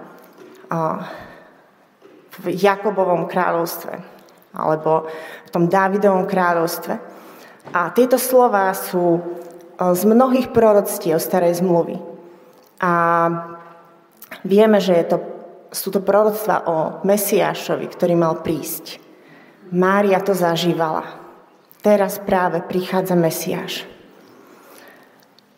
v 2.43 2.47
Jakobovom 2.51 3.31
kráľovstve 3.31 3.95
alebo 4.59 5.07
v 5.47 5.51
tom 5.55 5.71
Dávidovom 5.71 6.27
kráľovstve. 6.27 6.95
A 7.71 7.95
tieto 7.95 8.19
slova 8.19 8.75
sú 8.75 9.23
z 9.79 10.03
mnohých 10.03 10.51
proroctiev 10.51 11.23
starej 11.23 11.63
zmluvy. 11.63 12.03
A 12.83 12.93
vieme, 14.43 14.83
že 14.83 14.99
je 14.99 15.07
to, 15.15 15.19
sú 15.71 15.95
to 15.95 16.03
proroctva 16.03 16.67
o 16.67 16.77
Mesiášovi, 17.07 17.87
ktorý 17.87 18.19
mal 18.19 18.43
prísť. 18.43 18.99
Mária 19.71 20.19
to 20.19 20.35
zažívala. 20.35 21.23
Teraz 21.87 22.19
práve 22.19 22.67
prichádza 22.67 23.15
Mesiáš. 23.15 23.96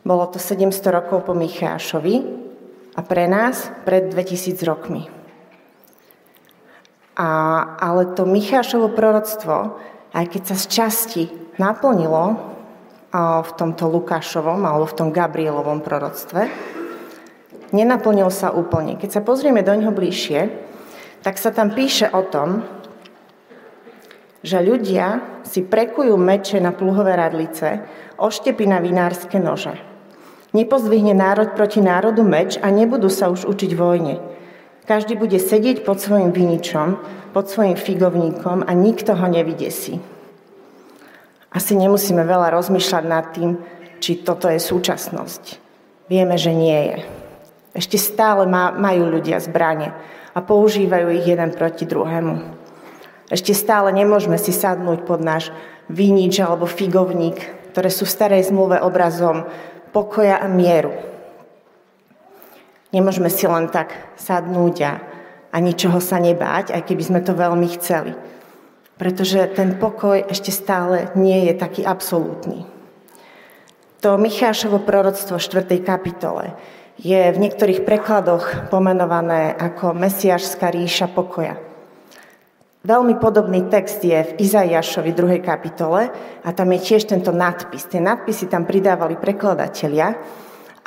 Bolo 0.08 0.24
to 0.32 0.40
700 0.40 0.72
rokov 0.88 1.28
po 1.28 1.36
Michášovi 1.36 2.16
a 2.96 3.04
pre 3.04 3.28
nás 3.28 3.68
pred 3.84 4.08
2000 4.08 4.56
rokmi. 4.64 5.04
A, 7.20 7.28
ale 7.76 8.16
to 8.16 8.24
Michášovo 8.24 8.88
proroctvo, 8.96 9.76
aj 10.16 10.24
keď 10.32 10.42
sa 10.48 10.56
z 10.56 10.64
časti 10.72 11.24
naplnilo 11.60 12.40
v 13.44 13.50
tomto 13.52 13.84
Lukášovom 13.92 14.64
alebo 14.64 14.88
v 14.88 14.96
tom 14.96 15.08
Gabrielovom 15.12 15.84
proroctve, 15.84 16.48
nenaplnil 17.76 18.32
sa 18.32 18.48
úplne. 18.48 18.96
Keď 18.96 19.10
sa 19.12 19.20
pozrieme 19.20 19.60
do 19.60 19.76
ňoho 19.76 19.92
bližšie, 19.92 20.40
tak 21.20 21.36
sa 21.36 21.52
tam 21.52 21.76
píše 21.76 22.08
o 22.16 22.24
tom, 22.24 22.64
že 24.40 24.56
ľudia 24.64 25.20
si 25.44 25.60
prekujú 25.60 26.16
meče 26.16 26.64
na 26.64 26.72
pluhové 26.72 27.12
radlice, 27.12 27.84
oštepy 28.16 28.64
na 28.64 28.80
vinárske 28.80 29.36
nože. 29.36 29.97
Nepozdvihne 30.56 31.12
národ 31.12 31.52
proti 31.52 31.84
národu 31.84 32.24
meč 32.24 32.56
a 32.56 32.72
nebudú 32.72 33.12
sa 33.12 33.28
už 33.28 33.44
učiť 33.44 33.72
vojne. 33.76 34.16
Každý 34.88 35.20
bude 35.20 35.36
sedieť 35.36 35.84
pod 35.84 36.00
svojim 36.00 36.32
viničom, 36.32 36.96
pod 37.36 37.52
svojim 37.52 37.76
figovníkom 37.76 38.64
a 38.64 38.72
nikto 38.72 39.12
ho 39.12 39.26
nevydesí. 39.28 40.00
Asi 41.52 41.76
nemusíme 41.76 42.24
veľa 42.24 42.56
rozmýšľať 42.56 43.04
nad 43.04 43.24
tým, 43.36 43.60
či 44.00 44.24
toto 44.24 44.48
je 44.48 44.56
súčasnosť. 44.56 45.60
Vieme, 46.08 46.40
že 46.40 46.56
nie 46.56 46.80
je. 46.92 46.98
Ešte 47.76 48.00
stále 48.00 48.48
majú 48.48 49.12
ľudia 49.12 49.36
zbranie 49.44 49.92
a 50.32 50.40
používajú 50.40 51.12
ich 51.12 51.28
jeden 51.28 51.52
proti 51.52 51.84
druhému. 51.84 52.56
Ešte 53.28 53.52
stále 53.52 53.92
nemôžeme 53.92 54.40
si 54.40 54.56
sadnúť 54.56 55.04
pod 55.04 55.20
náš 55.20 55.52
vinič 55.92 56.40
alebo 56.40 56.64
figovník, 56.64 57.36
ktoré 57.76 57.92
sú 57.92 58.08
v 58.08 58.14
starej 58.16 58.48
zmluve 58.48 58.80
obrazom 58.80 59.44
pokoja 59.90 60.40
a 60.40 60.46
mieru. 60.46 60.92
Nemôžeme 62.92 63.28
si 63.28 63.44
len 63.44 63.68
tak 63.68 63.92
sadnúť 64.16 64.76
a 64.84 64.92
a 65.52 65.56
ničoho 65.58 66.00
sa 66.00 66.20
nebáť, 66.20 66.76
aj 66.76 66.82
keby 66.84 67.02
sme 67.04 67.20
to 67.24 67.32
veľmi 67.32 67.68
chceli. 67.80 68.12
Pretože 68.98 69.46
ten 69.54 69.78
pokoj 69.78 70.26
ešte 70.26 70.50
stále 70.50 71.08
nie 71.14 71.48
je 71.48 71.54
taký 71.54 71.86
absolútny. 71.86 72.66
To 74.02 74.18
Michášovo 74.18 74.82
proroctvo 74.82 75.38
v 75.38 75.46
4. 75.66 75.82
kapitole 75.82 76.54
je 76.98 77.30
v 77.30 77.38
niektorých 77.38 77.86
prekladoch 77.86 78.70
pomenované 78.70 79.54
ako 79.54 79.94
Mesiašská 79.94 80.70
ríša 80.74 81.10
pokoja. 81.10 81.67
Veľmi 82.88 83.20
podobný 83.20 83.68
text 83.68 84.00
je 84.00 84.16
v 84.16 84.32
Izaiášovi 84.40 85.12
2. 85.12 85.44
kapitole 85.44 86.08
a 86.40 86.48
tam 86.56 86.72
je 86.72 86.80
tiež 86.80 87.04
tento 87.04 87.36
nadpis. 87.36 87.84
Tie 87.84 88.00
nadpisy 88.00 88.48
tam 88.48 88.64
pridávali 88.64 89.20
prekladatelia, 89.20 90.16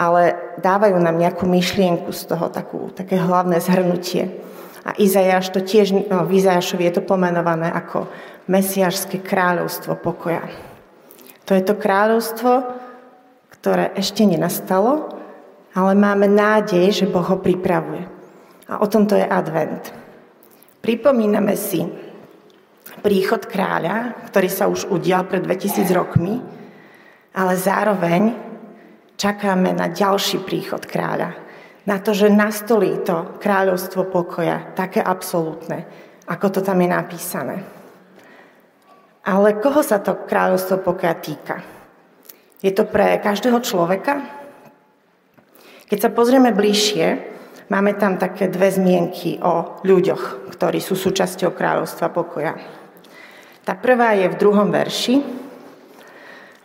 ale 0.02 0.58
dávajú 0.58 0.98
nám 0.98 1.22
nejakú 1.22 1.46
myšlienku 1.46 2.10
z 2.10 2.26
toho, 2.26 2.50
takú, 2.50 2.90
také 2.90 3.22
hlavné 3.22 3.62
zhrnutie. 3.62 4.34
A 4.82 4.98
Izajáš 4.98 5.54
to 5.54 5.62
tiež, 5.62 5.94
no, 6.10 6.26
v 6.26 6.42
Izajášovi 6.42 6.90
je 6.90 6.94
to 6.98 7.04
pomenované 7.06 7.70
ako 7.70 8.10
mesiašské 8.50 9.22
kráľovstvo 9.22 9.94
pokoja. 10.02 10.50
To 11.46 11.54
je 11.54 11.62
to 11.62 11.78
kráľovstvo, 11.78 12.66
ktoré 13.62 13.94
ešte 13.94 14.26
nenastalo, 14.26 15.06
ale 15.78 15.94
máme 15.94 16.26
nádej, 16.26 17.06
že 17.06 17.06
Boh 17.06 17.30
ho 17.30 17.38
pripravuje. 17.38 18.10
A 18.66 18.82
o 18.82 18.90
tomto 18.90 19.14
je 19.14 19.26
advent. 19.30 20.02
Pripomíname 20.82 21.54
si 21.54 21.86
príchod 23.06 23.46
kráľa, 23.46 24.26
ktorý 24.30 24.50
sa 24.50 24.66
už 24.66 24.90
udial 24.90 25.30
pred 25.30 25.46
2000 25.46 25.86
rokmi, 25.94 26.42
ale 27.38 27.54
zároveň 27.54 28.34
čakáme 29.14 29.78
na 29.78 29.94
ďalší 29.94 30.42
príchod 30.42 30.82
kráľa. 30.82 31.38
Na 31.86 32.02
to, 32.02 32.14
že 32.18 32.34
nastolí 32.34 33.02
to 33.06 33.38
kráľovstvo 33.38 34.10
pokoja, 34.10 34.74
také 34.74 35.02
absolútne, 35.02 35.86
ako 36.26 36.48
to 36.50 36.60
tam 36.66 36.82
je 36.82 36.90
napísané. 36.90 37.58
Ale 39.22 39.62
koho 39.62 39.86
sa 39.86 40.02
to 40.02 40.18
kráľovstvo 40.26 40.82
pokoja 40.82 41.14
týka? 41.22 41.62
Je 42.62 42.74
to 42.74 42.90
pre 42.90 43.22
každého 43.22 43.62
človeka? 43.62 44.22
Keď 45.90 45.98
sa 45.98 46.10
pozrieme 46.10 46.54
bližšie, 46.54 47.31
Máme 47.72 47.96
tam 47.96 48.20
také 48.20 48.52
dve 48.52 48.68
zmienky 48.68 49.40
o 49.40 49.80
ľuďoch, 49.88 50.52
ktorí 50.52 50.84
sú 50.84 51.00
súčasťou 51.00 51.56
kráľovstva 51.56 52.12
pokoja. 52.12 52.60
Tá 53.64 53.80
prvá 53.80 54.12
je 54.12 54.28
v 54.28 54.36
druhom 54.36 54.68
verši. 54.76 55.24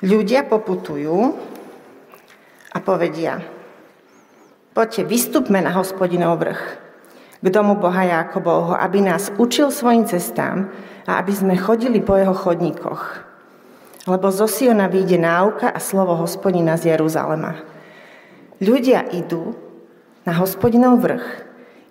Ľudia 0.02 0.50
poputujú 0.50 1.14
a 2.74 2.78
povedia, 2.82 3.38
poďte, 4.74 5.06
vystupme 5.06 5.62
na 5.62 5.70
hospodinov 5.78 6.42
vrch, 6.42 6.62
k 7.38 7.46
domu 7.54 7.78
Boha 7.78 8.02
Jákobovho, 8.02 8.74
aby 8.74 9.06
nás 9.06 9.30
učil 9.38 9.70
svojim 9.70 10.10
cestám 10.10 10.74
a 11.06 11.22
aby 11.22 11.30
sme 11.30 11.54
chodili 11.54 12.02
po 12.02 12.18
jeho 12.18 12.34
chodníkoch. 12.34 13.22
Lebo 14.10 14.34
zo 14.34 14.50
Siona 14.50 14.90
vyjde 14.90 15.22
náuka 15.22 15.70
a 15.70 15.78
slovo 15.78 16.18
hospodina 16.18 16.74
z 16.74 16.98
Jeruzalema. 16.98 17.62
Ľudia 18.58 19.06
idú 19.14 19.65
na 20.26 20.32
hospodinov 20.34 21.00
vrch, 21.00 21.26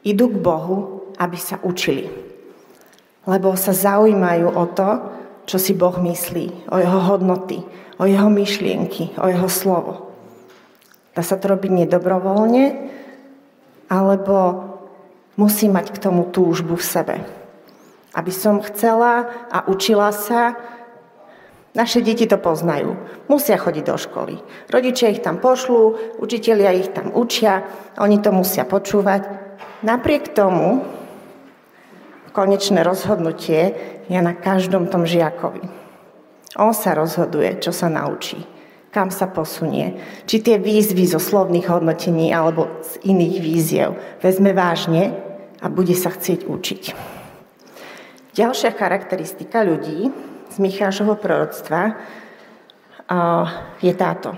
idú 0.04 0.28
k 0.30 0.38
Bohu, 0.38 0.78
aby 1.15 1.39
sa 1.39 1.58
učili. 1.63 2.12
Lebo 3.26 3.56
sa 3.56 3.71
zaujímajú 3.71 4.48
o 4.52 4.65
to, 4.69 4.89
čo 5.48 5.58
si 5.58 5.74
Boh 5.74 5.95
myslí, 5.98 6.69
o 6.69 6.78
jeho 6.78 7.00
hodnoty, 7.10 7.63
o 7.98 8.04
jeho 8.04 8.28
myšlienky, 8.30 9.15
o 9.17 9.26
jeho 9.32 9.50
slovo. 9.50 10.12
Dá 11.15 11.24
sa 11.24 11.39
to 11.39 11.56
robiť 11.56 11.88
nedobrovoľne, 11.88 12.65
alebo 13.88 14.36
musí 15.39 15.71
mať 15.71 15.95
k 15.95 16.02
tomu 16.04 16.28
túžbu 16.28 16.76
v 16.76 16.86
sebe. 16.86 17.15
Aby 18.12 18.32
som 18.36 18.60
chcela 18.63 19.32
a 19.48 19.63
učila 19.71 20.12
sa, 20.12 20.60
naše 21.76 22.00
deti 22.00 22.24
to 22.26 22.40
poznajú. 22.40 22.96
Musia 23.28 23.60
chodiť 23.60 23.84
do 23.84 23.98
školy. 24.00 24.36
Rodičia 24.72 25.12
ich 25.12 25.22
tam 25.22 25.44
pošlú, 25.44 26.16
učitelia 26.24 26.72
ich 26.72 26.90
tam 26.96 27.12
učia, 27.12 27.68
oni 28.00 28.24
to 28.24 28.32
musia 28.32 28.64
počúvať. 28.64 29.28
Napriek 29.84 30.32
tomu 30.32 30.82
konečné 32.32 32.84
rozhodnutie 32.84 33.76
je 34.08 34.20
na 34.20 34.36
každom 34.36 34.88
tom 34.88 35.08
žiakovi. 35.08 35.64
On 36.56 36.72
sa 36.72 36.96
rozhoduje, 36.96 37.60
čo 37.60 37.76
sa 37.76 37.92
naučí, 37.92 38.40
kam 38.92 39.12
sa 39.12 39.28
posunie. 39.28 40.00
Či 40.24 40.40
tie 40.40 40.56
výzvy 40.56 41.04
zo 41.08 41.20
slovných 41.20 41.68
hodnotení 41.68 42.32
alebo 42.32 42.72
z 42.84 43.04
iných 43.08 43.36
víziev 43.44 43.90
vezme 44.24 44.56
vážne 44.56 45.16
a 45.60 45.68
bude 45.68 45.96
sa 45.96 46.12
chcieť 46.12 46.48
učiť. 46.48 46.84
Ďalšia 48.36 48.72
charakteristika 48.76 49.64
ľudí, 49.64 50.12
z 50.56 50.63
Michášovho 50.63 51.20
proroctva 51.20 52.00
je 53.84 53.91
táto. 53.91 54.32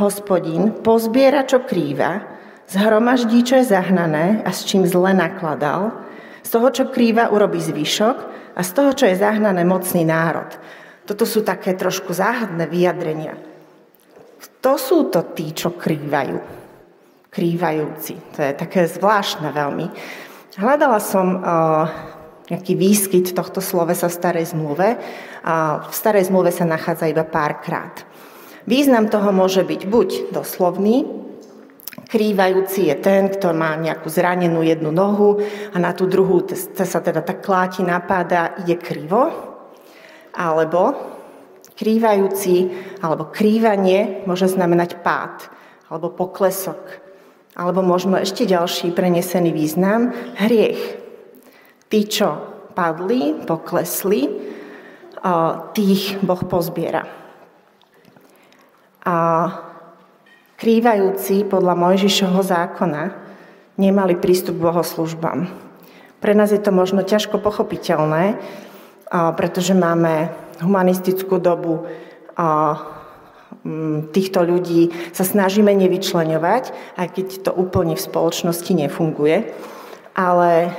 Hospodin 0.00 0.80
pozbiera, 0.80 1.44
čo 1.44 1.60
krýva, 1.60 2.24
zhromaždí, 2.64 3.44
čo 3.44 3.60
je 3.60 3.68
zahnané 3.68 4.40
a 4.44 4.50
s 4.50 4.64
čím 4.64 4.88
zle 4.88 5.12
nakladal, 5.12 5.92
z 6.40 6.48
toho, 6.48 6.68
čo 6.72 6.88
krýva, 6.88 7.28
urobí 7.28 7.60
zvyšok 7.60 8.16
a 8.56 8.60
z 8.64 8.70
toho, 8.72 8.90
čo 8.96 9.04
je 9.12 9.20
zahnané, 9.20 9.60
mocný 9.68 10.08
národ. 10.08 10.48
Toto 11.04 11.28
sú 11.28 11.44
také 11.44 11.76
trošku 11.76 12.16
záhadné 12.16 12.64
vyjadrenia. 12.66 13.36
Kto 14.40 14.80
sú 14.80 14.98
to 15.12 15.36
tí, 15.36 15.52
čo 15.52 15.76
krývajú? 15.76 16.38
Krývajúci. 17.28 18.14
To 18.34 18.40
je 18.40 18.52
také 18.56 18.88
zvláštne 18.88 19.52
veľmi. 19.52 19.86
Hľadala 20.56 20.98
som 20.98 21.44
nejaký 22.46 22.78
výskyt 22.78 23.34
tohto 23.34 23.58
slovesa 23.58 24.06
v 24.06 24.18
starej 24.18 24.46
zmluve. 24.54 24.98
A 25.42 25.82
v 25.86 25.94
starej 25.94 26.30
zmluve 26.30 26.54
sa 26.54 26.62
nachádza 26.62 27.10
iba 27.10 27.26
párkrát. 27.26 28.06
Význam 28.66 29.06
toho 29.06 29.30
môže 29.30 29.62
byť 29.62 29.82
buď 29.86 30.08
doslovný, 30.34 31.06
krývajúci 32.10 32.90
je 32.90 32.96
ten, 32.98 33.30
kto 33.30 33.54
má 33.54 33.78
nejakú 33.78 34.10
zranenú 34.10 34.62
jednu 34.62 34.90
nohu 34.90 35.38
a 35.70 35.76
na 35.78 35.94
tú 35.94 36.10
druhú 36.10 36.42
sa 36.74 36.98
teda 36.98 37.22
tak 37.22 37.46
kláti, 37.46 37.86
napáda, 37.86 38.58
ide 38.62 38.74
krivo, 38.74 39.30
alebo 40.34 40.94
krývajúci 41.78 42.72
alebo 43.04 43.30
krývanie 43.30 44.26
môže 44.26 44.50
znamenať 44.50 44.98
pád 45.00 45.46
alebo 45.86 46.10
poklesok, 46.10 46.82
alebo 47.54 47.86
možno 47.86 48.18
ešte 48.18 48.42
ďalší 48.50 48.90
prenesený 48.90 49.54
význam, 49.54 50.10
hriech, 50.42 51.05
Tí, 51.86 52.00
čo 52.10 52.28
padli, 52.74 53.34
poklesli, 53.46 54.26
tých 55.72 56.18
Boh 56.22 56.42
pozbiera. 56.46 57.02
A 59.06 59.16
krývajúci 60.58 61.46
podľa 61.46 61.74
Mojžišovho 61.78 62.42
zákona 62.42 63.02
nemali 63.78 64.18
prístup 64.18 64.58
k 64.58 64.66
bohoslužbám. 64.66 65.46
Pre 66.18 66.32
nás 66.34 66.50
je 66.50 66.58
to 66.58 66.74
možno 66.74 67.06
ťažko 67.06 67.38
pochopiteľné, 67.38 68.38
pretože 69.38 69.74
máme 69.74 70.30
humanistickú 70.58 71.38
dobu 71.38 71.86
a 72.34 72.82
týchto 74.10 74.42
ľudí 74.42 74.90
sa 75.14 75.22
snažíme 75.26 75.70
nevyčleňovať, 75.74 76.64
aj 76.98 77.08
keď 77.14 77.26
to 77.46 77.50
úplne 77.54 77.94
v 77.94 78.06
spoločnosti 78.06 78.72
nefunguje. 78.74 79.54
Ale 80.16 80.70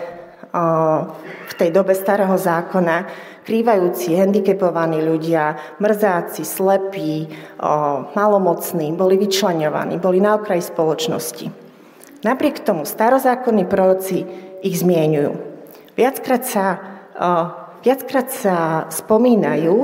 v 1.48 1.54
tej 1.54 1.70
dobe 1.70 1.94
starého 1.94 2.34
zákona 2.34 3.06
krývajúci, 3.48 4.18
handicapovaní 4.18 5.00
ľudia, 5.00 5.78
mrzáci, 5.80 6.44
slepí, 6.44 7.32
malomocní, 8.12 8.92
boli 8.92 9.16
vyčlenovaní, 9.16 10.02
boli 10.02 10.20
na 10.20 10.36
okraji 10.36 10.66
spoločnosti. 10.68 11.46
Napriek 12.28 12.66
tomu 12.66 12.84
starozákonní 12.84 13.64
proroci 13.70 14.26
ich 14.66 14.76
zmienujú. 14.82 15.38
Viackrát 15.96 16.44
sa, 16.44 16.66
viackrát 17.86 18.28
sa 18.34 18.56
spomínajú 18.92 19.76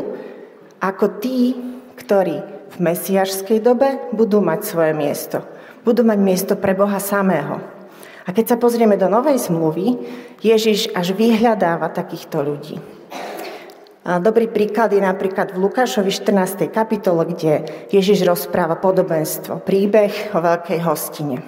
ako 0.84 1.06
tí, 1.24 1.56
ktorí 1.96 2.38
v 2.74 2.78
mesiašskej 2.82 3.64
dobe 3.64 4.12
budú 4.12 4.44
mať 4.44 4.60
svoje 4.66 4.92
miesto. 4.98 5.40
Budú 5.88 6.04
mať 6.04 6.20
miesto 6.20 6.54
pre 6.60 6.76
Boha 6.76 7.00
samého. 7.00 7.73
A 8.24 8.32
keď 8.32 8.56
sa 8.56 8.58
pozrieme 8.58 8.96
do 8.96 9.12
Novej 9.12 9.36
zmluvy, 9.36 10.00
Ježiš 10.40 10.96
až 10.96 11.12
vyhľadáva 11.12 11.92
takýchto 11.92 12.40
ľudí. 12.40 12.80
Dobrý 14.04 14.52
príklad 14.52 14.92
je 14.92 15.00
napríklad 15.00 15.56
v 15.56 15.64
Lukášovi 15.64 16.12
14. 16.12 16.68
kapitole, 16.68 17.24
kde 17.24 17.64
Ježiš 17.88 18.28
rozpráva 18.28 18.76
podobenstvo, 18.76 19.64
príbeh 19.64 20.36
o 20.36 20.44
veľkej 20.44 20.80
hostine. 20.84 21.40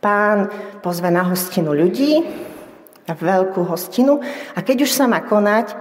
Pán 0.00 0.48
pozve 0.80 1.12
na 1.12 1.24
hostinu 1.28 1.76
ľudí, 1.76 2.24
na 3.04 3.12
veľkú 3.12 3.68
hostinu 3.68 4.24
a 4.56 4.58
keď 4.64 4.88
už 4.88 4.92
sa 4.92 5.04
má 5.04 5.20
konať, 5.20 5.76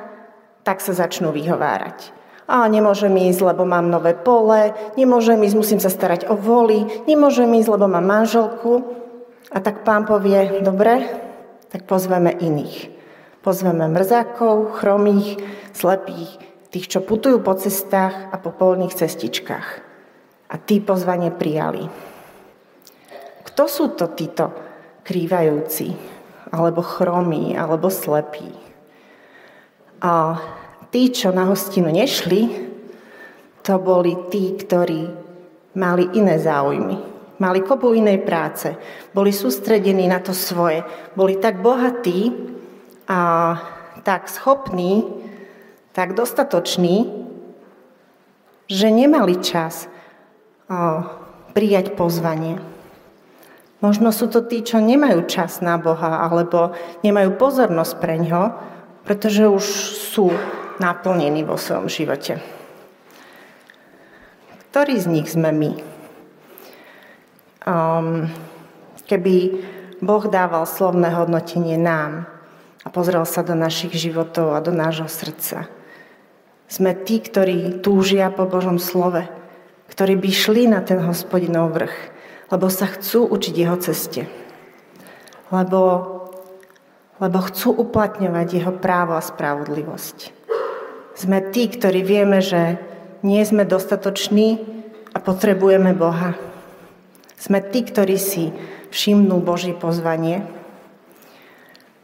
tak 0.67 0.83
sa 0.83 0.91
začnú 0.91 1.31
vyhovárať. 1.31 2.11
A 2.51 2.67
nemôžem 2.67 3.15
ísť, 3.15 3.47
lebo 3.47 3.63
mám 3.63 3.87
nové 3.87 4.11
pole, 4.11 4.75
nemôžem 4.99 5.39
ísť, 5.39 5.55
musím 5.55 5.79
sa 5.79 5.87
starať 5.87 6.27
o 6.27 6.35
voli, 6.35 6.83
nemôžem 7.07 7.47
ísť, 7.55 7.71
lebo 7.71 7.87
mám 7.87 8.03
manželku. 8.03 8.99
A 9.51 9.59
tak 9.59 9.83
pán 9.83 10.07
povie, 10.07 10.63
dobre, 10.63 11.03
tak 11.67 11.83
pozveme 11.83 12.31
iných. 12.31 12.87
Pozveme 13.43 13.91
mrzákov, 13.91 14.79
chromých, 14.79 15.43
slepých, 15.75 16.39
tých, 16.71 16.87
čo 16.87 17.03
putujú 17.03 17.43
po 17.43 17.51
cestách 17.59 18.31
a 18.31 18.35
po 18.39 18.55
polných 18.55 18.95
cestičkách. 18.95 19.67
A 20.51 20.55
tí 20.55 20.79
pozvanie 20.79 21.35
prijali. 21.35 21.83
Kto 23.43 23.63
sú 23.67 23.91
to 23.91 24.15
títo 24.15 24.55
krývajúci, 25.03 25.91
alebo 26.55 26.79
chromí, 26.79 27.51
alebo 27.51 27.91
slepí? 27.91 28.47
A 29.99 30.39
tí, 30.95 31.11
čo 31.11 31.35
na 31.35 31.51
hostinu 31.51 31.91
nešli, 31.91 32.71
to 33.61 33.75
boli 33.83 34.15
tí, 34.31 34.55
ktorí 34.55 35.11
mali 35.75 36.07
iné 36.15 36.39
záujmy. 36.39 37.10
Mali 37.41 37.65
kopu 37.65 37.97
inej 37.97 38.21
práce. 38.21 38.77
Boli 39.17 39.33
sústredení 39.33 40.05
na 40.05 40.21
to 40.21 40.29
svoje. 40.29 40.85
Boli 41.17 41.41
tak 41.41 41.57
bohatí 41.57 42.29
a 43.09 43.19
tak 44.05 44.29
schopní, 44.29 45.09
tak 45.89 46.13
dostatoční, 46.13 47.09
že 48.69 48.87
nemali 48.93 49.41
čas 49.41 49.89
prijať 51.51 51.97
pozvanie. 51.97 52.61
Možno 53.81 54.13
sú 54.13 54.29
to 54.29 54.45
tí, 54.45 54.61
čo 54.61 54.77
nemajú 54.77 55.25
čas 55.25 55.65
na 55.65 55.81
Boha 55.81 56.21
alebo 56.21 56.77
nemajú 57.01 57.41
pozornosť 57.41 57.93
pre 57.97 58.21
ňo, 58.21 58.53
pretože 59.01 59.49
už 59.49 59.65
sú 60.13 60.29
naplnení 60.77 61.41
vo 61.41 61.57
svojom 61.57 61.89
živote. 61.89 62.37
Ktorý 64.69 64.93
z 65.01 65.07
nich 65.09 65.27
sme 65.27 65.49
my? 65.49 65.90
Um, 67.61 68.25
keby 69.05 69.61
Boh 70.01 70.25
dával 70.25 70.65
slovné 70.65 71.13
hodnotenie 71.13 71.77
nám 71.77 72.25
a 72.81 72.89
pozrel 72.89 73.21
sa 73.29 73.45
do 73.45 73.53
našich 73.53 73.93
životov 73.93 74.57
a 74.57 74.63
do 74.65 74.73
nášho 74.73 75.05
srdca, 75.05 75.69
sme 76.65 76.97
tí, 76.97 77.21
ktorí 77.21 77.85
túžia 77.85 78.33
po 78.33 78.49
Božom 78.49 78.81
slove, 78.81 79.29
ktorí 79.93 80.17
by 80.17 80.29
šli 80.33 80.63
na 80.73 80.81
ten 80.81 80.97
hospodinov 81.05 81.77
vrch, 81.77 81.95
lebo 82.49 82.65
sa 82.71 82.89
chcú 82.89 83.29
učiť 83.29 83.53
jeho 83.53 83.77
ceste. 83.77 84.25
Lebo, 85.53 85.81
lebo 87.21 87.37
chcú 87.45 87.77
uplatňovať 87.77 88.47
jeho 88.57 88.73
právo 88.73 89.13
a 89.13 89.21
spravodlivosť. 89.21 90.33
Sme 91.13 91.45
tí, 91.53 91.69
ktorí 91.69 92.01
vieme, 92.01 92.41
že 92.41 92.81
nie 93.21 93.45
sme 93.45 93.69
dostatoční 93.69 94.65
a 95.13 95.21
potrebujeme 95.21 95.93
Boha 95.93 96.33
sme 97.41 97.57
tí, 97.73 97.81
ktorí 97.81 98.21
si 98.21 98.53
všimnú 98.93 99.41
Boží 99.41 99.73
pozvanie. 99.73 100.45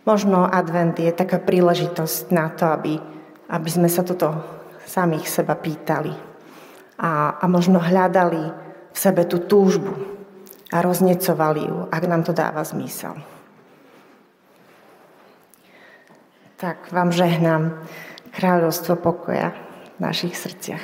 Možno 0.02 0.50
advent 0.50 0.98
je 0.98 1.14
taká 1.14 1.38
príležitosť 1.38 2.34
na 2.34 2.50
to, 2.50 2.66
aby, 2.74 2.98
aby 3.54 3.70
sme 3.70 3.86
sa 3.86 4.02
toto 4.02 4.34
samých 4.90 5.30
seba 5.30 5.54
pýtali. 5.54 6.10
A, 6.98 7.38
a 7.38 7.46
možno 7.46 7.78
hľadali 7.78 8.50
v 8.90 8.98
sebe 8.98 9.30
tú 9.30 9.46
túžbu 9.46 9.94
a 10.74 10.82
roznecovali 10.82 11.62
ju, 11.70 11.78
ak 11.94 12.04
nám 12.10 12.26
to 12.26 12.34
dáva 12.34 12.66
zmysel. 12.66 13.14
Tak 16.58 16.90
vám 16.90 17.14
žehnám 17.14 17.86
kráľovstvo 18.34 18.98
pokoja 18.98 19.54
v 19.98 20.00
našich 20.02 20.34
srdciach. 20.34 20.82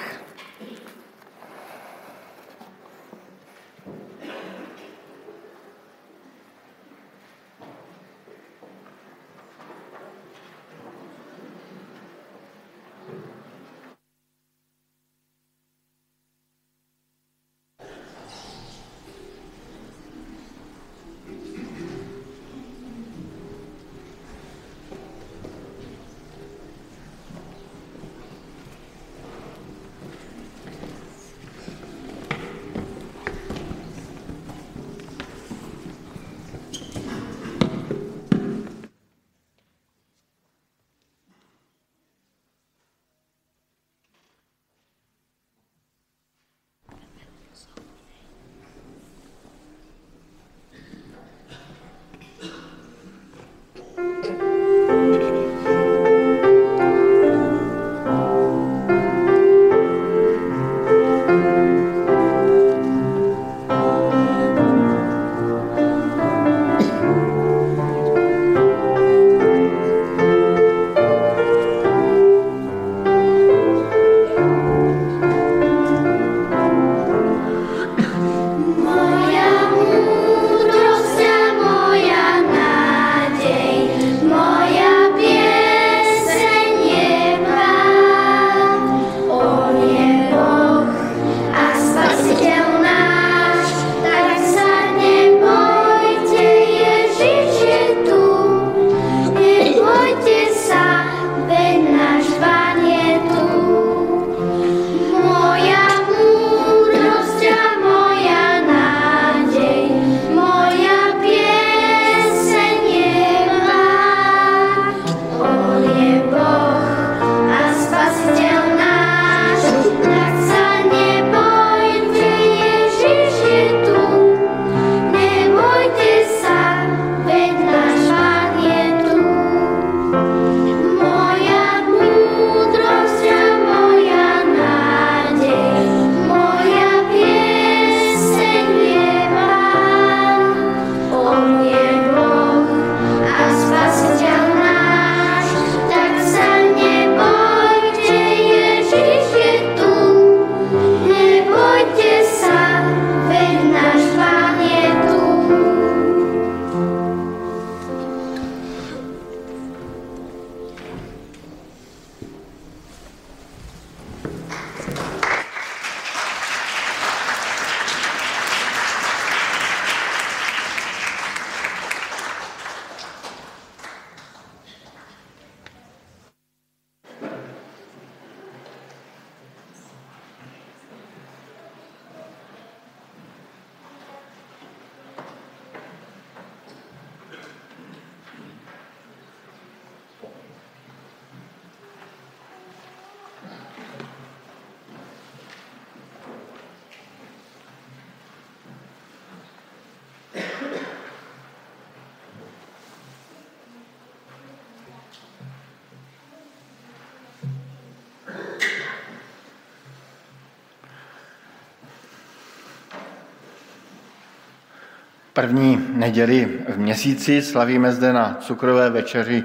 Neděli 216.13 216.59
v 216.69 216.77
měsíci 216.77 217.41
slavíme 217.41 217.91
zde 217.91 218.13
na 218.13 218.37
cukrové 218.41 218.89
večeři 218.89 219.43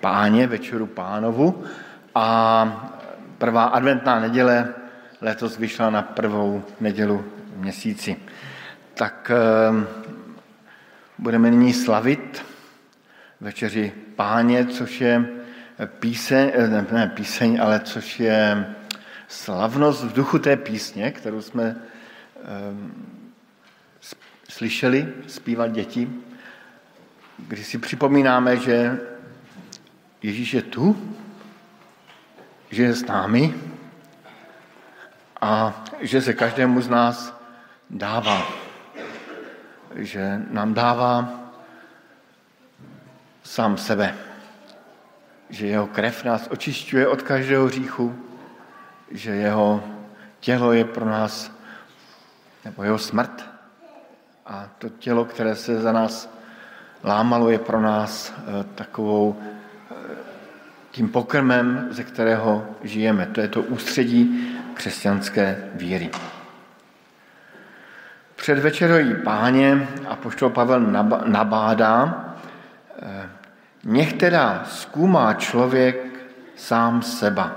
páně, 0.00 0.46
večeru 0.46 0.86
pánovu 0.86 1.64
a 2.14 2.90
prvá 3.38 3.64
adventná 3.64 4.20
neděle 4.20 4.74
letos 5.20 5.58
vyšla 5.58 5.90
na 5.90 6.02
prvou 6.02 6.64
nedělu 6.80 7.24
v 7.54 7.60
měsíci. 7.60 8.16
Tak 8.94 9.30
ehm, 9.30 9.86
budeme 11.18 11.50
nyní 11.50 11.72
slavit 11.72 12.44
večeři 13.40 13.92
páně, 14.16 14.66
což 14.66 15.00
je 15.00 15.24
píseň, 15.86 16.52
ne, 16.68 16.86
ne 16.92 17.12
píseň, 17.14 17.58
ale 17.62 17.80
což 17.80 18.20
je 18.20 18.66
slavnost 19.28 20.04
v 20.04 20.12
duchu 20.12 20.38
té 20.38 20.56
písně, 20.56 21.10
kterou 21.10 21.42
jsme 21.42 21.76
ehm, 22.44 23.19
slyšeli 24.50 25.08
zpívat 25.26 25.72
děti, 25.72 26.10
když 27.38 27.66
si 27.66 27.78
připomínáme, 27.78 28.56
že 28.56 29.00
Ježíš 30.22 30.54
je 30.54 30.62
tu, 30.62 31.16
že 32.70 32.82
je 32.82 32.94
s 32.94 33.06
námi 33.06 33.54
a 35.40 35.84
že 36.00 36.22
se 36.22 36.34
každému 36.34 36.80
z 36.80 36.88
nás 36.88 37.40
dává. 37.90 38.46
Že 39.94 40.42
nám 40.50 40.74
dává 40.74 41.28
sám 43.42 43.76
sebe. 43.76 44.14
Že 45.50 45.66
jeho 45.66 45.86
krev 45.86 46.24
nás 46.24 46.48
očišťuje 46.50 47.08
od 47.08 47.22
každého 47.22 47.66
hříchu, 47.66 48.26
že 49.10 49.30
jeho 49.30 49.84
tělo 50.40 50.72
je 50.72 50.84
pro 50.84 51.04
nás, 51.04 51.52
nebo 52.64 52.82
jeho 52.82 52.98
smrt 52.98 53.49
a 54.50 54.68
to 54.78 54.88
tělo, 54.88 55.24
které 55.24 55.54
se 55.54 55.80
za 55.80 55.92
nás 55.92 56.34
lámalo, 57.04 57.50
je 57.50 57.58
pro 57.58 57.80
nás 57.80 58.34
eh, 58.36 58.64
takovou 58.74 59.36
eh, 59.40 59.94
tím 60.90 61.08
pokrmem, 61.08 61.88
ze 61.90 62.04
kterého 62.04 62.66
žijeme. 62.82 63.26
To 63.26 63.40
je 63.40 63.48
to 63.48 63.62
ústředí 63.62 64.54
křesťanské 64.74 65.70
víry. 65.74 66.10
Před 68.36 68.58
večerojí 68.58 69.14
páně 69.24 69.88
a 70.08 70.16
poštol 70.16 70.50
Pavel 70.50 70.80
nabádá, 71.24 72.24
eh, 73.02 73.28
nech 73.84 74.12
teda 74.12 74.62
zkoumá 74.66 75.34
člověk 75.34 76.06
sám 76.56 77.02
seba 77.02 77.56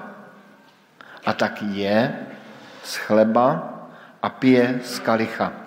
a 1.26 1.34
tak 1.34 1.62
je 1.62 2.16
z 2.84 2.96
chleba 2.96 3.74
a 4.22 4.30
pije 4.30 4.80
z 4.84 5.00
kalicha. 5.00 5.63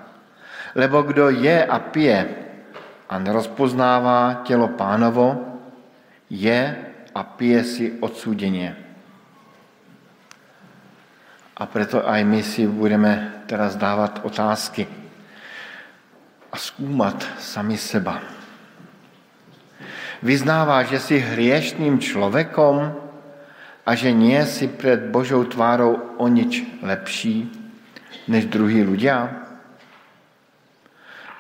Lebo 0.77 1.03
kdo 1.09 1.33
je 1.33 1.57
a 1.64 1.77
pije 1.81 2.20
a 3.09 3.14
nerozpoznává 3.18 4.45
tělo 4.45 4.68
pánovo, 4.77 5.57
je 6.29 6.77
a 7.14 7.20
pije 7.22 7.61
si 7.64 7.85
odsúdenie. 7.97 8.77
A 11.57 11.62
preto 11.64 12.05
aj 12.05 12.20
my 12.29 12.45
si 12.45 12.68
budeme 12.68 13.41
teraz 13.49 13.81
dávať 13.81 14.20
otázky 14.29 14.85
a 16.53 16.57
skúmať 16.61 17.24
sami 17.41 17.81
seba. 17.81 18.20
Vyznáva, 20.20 20.85
že 20.85 21.01
si 21.01 21.16
hriešným 21.16 21.97
človekom 21.97 22.77
a 23.87 23.91
že 23.97 24.12
nie 24.12 24.41
si 24.45 24.68
pred 24.68 25.09
Božou 25.09 25.45
tvárou 25.49 26.20
o 26.20 26.27
nič 26.29 26.61
lepší 26.85 27.49
než 28.29 28.53
druhí 28.53 28.85
ľudia? 28.85 29.45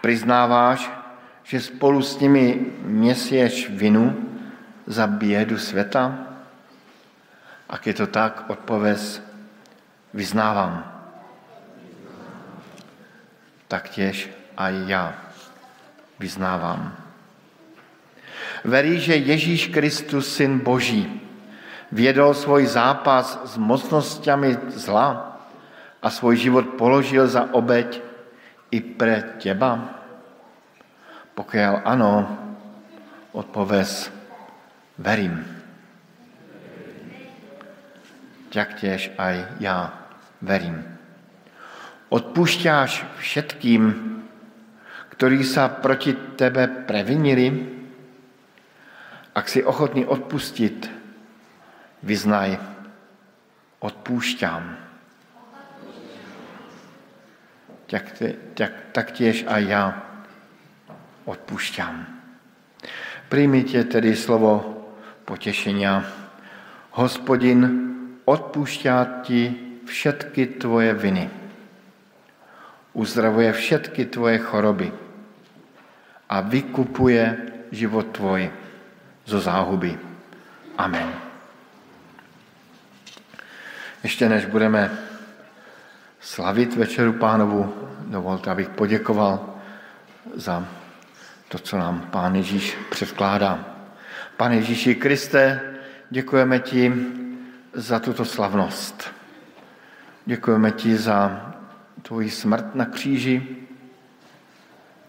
Priznáváš, 0.06 0.86
že 1.42 1.66
spolu 1.66 1.98
s 1.98 2.14
nimi 2.22 2.78
nesieš 2.86 3.66
vinu 3.74 4.14
za 4.86 5.02
biedu 5.10 5.58
sveta? 5.58 6.30
Ak 7.66 7.82
je 7.82 7.90
to 7.90 8.06
tak, 8.06 8.46
odpověz, 8.46 9.18
vyznávám. 10.14 10.86
Taktiež 13.66 14.30
aj 14.54 14.74
ja 14.86 15.10
vyznávám. 16.22 16.94
Verí, 18.62 19.02
že 19.02 19.18
Ježíš 19.18 19.74
Kristus, 19.74 20.30
Syn 20.30 20.62
Boží, 20.62 21.10
viedol 21.90 22.30
svoj 22.30 22.62
zápas 22.70 23.42
s 23.42 23.58
mocnosťami 23.58 24.70
zla 24.70 25.34
a 25.98 26.06
svoj 26.14 26.38
život 26.38 26.78
položil 26.78 27.26
za 27.26 27.50
obeď 27.50 27.98
i 28.70 28.78
pre 28.78 29.42
teba? 29.42 29.95
Pokiaľ 31.36 31.84
áno, 31.84 32.12
odpoves 33.36 34.08
verím. 34.96 35.44
Taktiež 38.48 39.12
aj 39.20 39.60
ja 39.60 39.92
verím. 40.40 40.80
Odpúšťáš 42.08 43.04
všetkým, 43.20 43.82
ktorí 45.12 45.44
sa 45.44 45.68
proti 45.68 46.16
tebe 46.40 46.88
previnili? 46.88 47.76
Ak 49.36 49.52
si 49.52 49.60
ochotný 49.60 50.08
odpustiť, 50.08 50.88
vyznaj, 52.00 52.56
odpúšťam. 53.84 54.62
Tak, 57.92 58.04
tak, 58.56 58.72
taktiež 58.96 59.44
aj 59.44 59.62
ja 59.68 60.05
odpúšťam. 61.26 62.06
Príjmite 63.26 63.82
tedy 63.90 64.14
slovo 64.14 64.62
potešenia. 65.26 66.06
Hospodin 66.94 67.60
odpúšťa 68.24 68.94
ti 69.26 69.50
všetky 69.84 70.62
tvoje 70.62 70.94
viny. 70.94 71.26
Uzdravuje 72.96 73.52
všetky 73.52 74.08
tvoje 74.08 74.40
choroby 74.40 74.88
a 76.30 76.40
vykupuje 76.40 77.22
život 77.74 78.14
tvoj 78.14 78.48
zo 79.26 79.38
záhuby. 79.42 79.98
Amen. 80.78 81.26
Ještě 84.02 84.28
než 84.28 84.46
budeme 84.46 84.90
slavit 86.20 86.76
večeru 86.76 87.12
pánovu, 87.12 87.74
dovolte, 88.06 88.50
abych 88.50 88.68
poděkoval 88.68 89.54
za 90.34 90.68
to, 91.56 91.62
co 91.62 91.78
nám 91.78 92.00
Pán 92.00 92.34
Ježíš 92.34 92.76
předkládá. 92.90 93.64
Pane 94.36 94.56
Ježíši 94.56 94.94
Kriste, 94.94 95.60
děkujeme 96.10 96.58
ti 96.58 96.92
za 97.72 97.98
tuto 97.98 98.24
slavnost. 98.24 99.12
Děkujeme 100.26 100.70
ti 100.70 100.96
za 100.96 101.52
tvoji 102.02 102.30
smrt 102.30 102.74
na 102.74 102.84
kříži, 102.84 103.56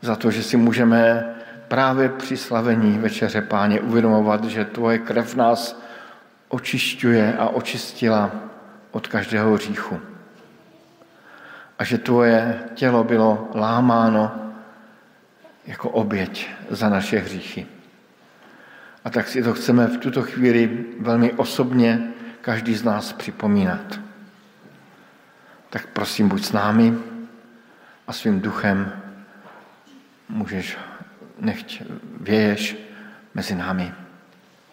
za 0.01 0.15
to, 0.15 0.31
že 0.31 0.43
si 0.43 0.57
můžeme 0.57 1.25
právě 1.67 2.09
při 2.09 2.37
slavení 2.37 2.97
večeře 2.97 3.41
páně 3.41 3.81
uvědomovat, 3.81 4.43
že 4.43 4.65
tvoje 4.65 4.97
krev 4.97 5.35
nás 5.35 5.81
očišťuje 6.47 7.37
a 7.37 7.49
očistila 7.49 8.31
od 8.91 9.07
každého 9.07 9.53
hříchu. 9.53 9.99
A 11.79 11.83
že 11.83 11.97
tvoje 11.97 12.59
tělo 12.75 13.03
bylo 13.03 13.51
lámáno 13.55 14.46
jako 15.67 15.89
oběť 15.89 16.49
za 16.69 16.89
naše 16.89 17.19
hříchy. 17.19 17.67
A 19.05 19.09
tak 19.09 19.27
si 19.27 19.43
to 19.43 19.53
chceme 19.53 19.87
v 19.87 19.97
tuto 19.97 20.21
chvíli 20.21 20.85
velmi 20.99 21.33
osobně 21.33 22.13
každý 22.41 22.75
z 22.75 22.83
nás 22.83 23.13
připomínat. 23.13 23.99
Tak 25.69 25.87
prosím, 25.87 26.29
buď 26.29 26.45
s 26.45 26.51
námi 26.51 26.97
a 28.07 28.13
svým 28.13 28.41
duchem 28.41 29.01
můžeš, 30.29 30.77
nechť 31.39 31.81
věješ 32.21 32.77
mezi 33.33 33.55
námi. 33.55 33.93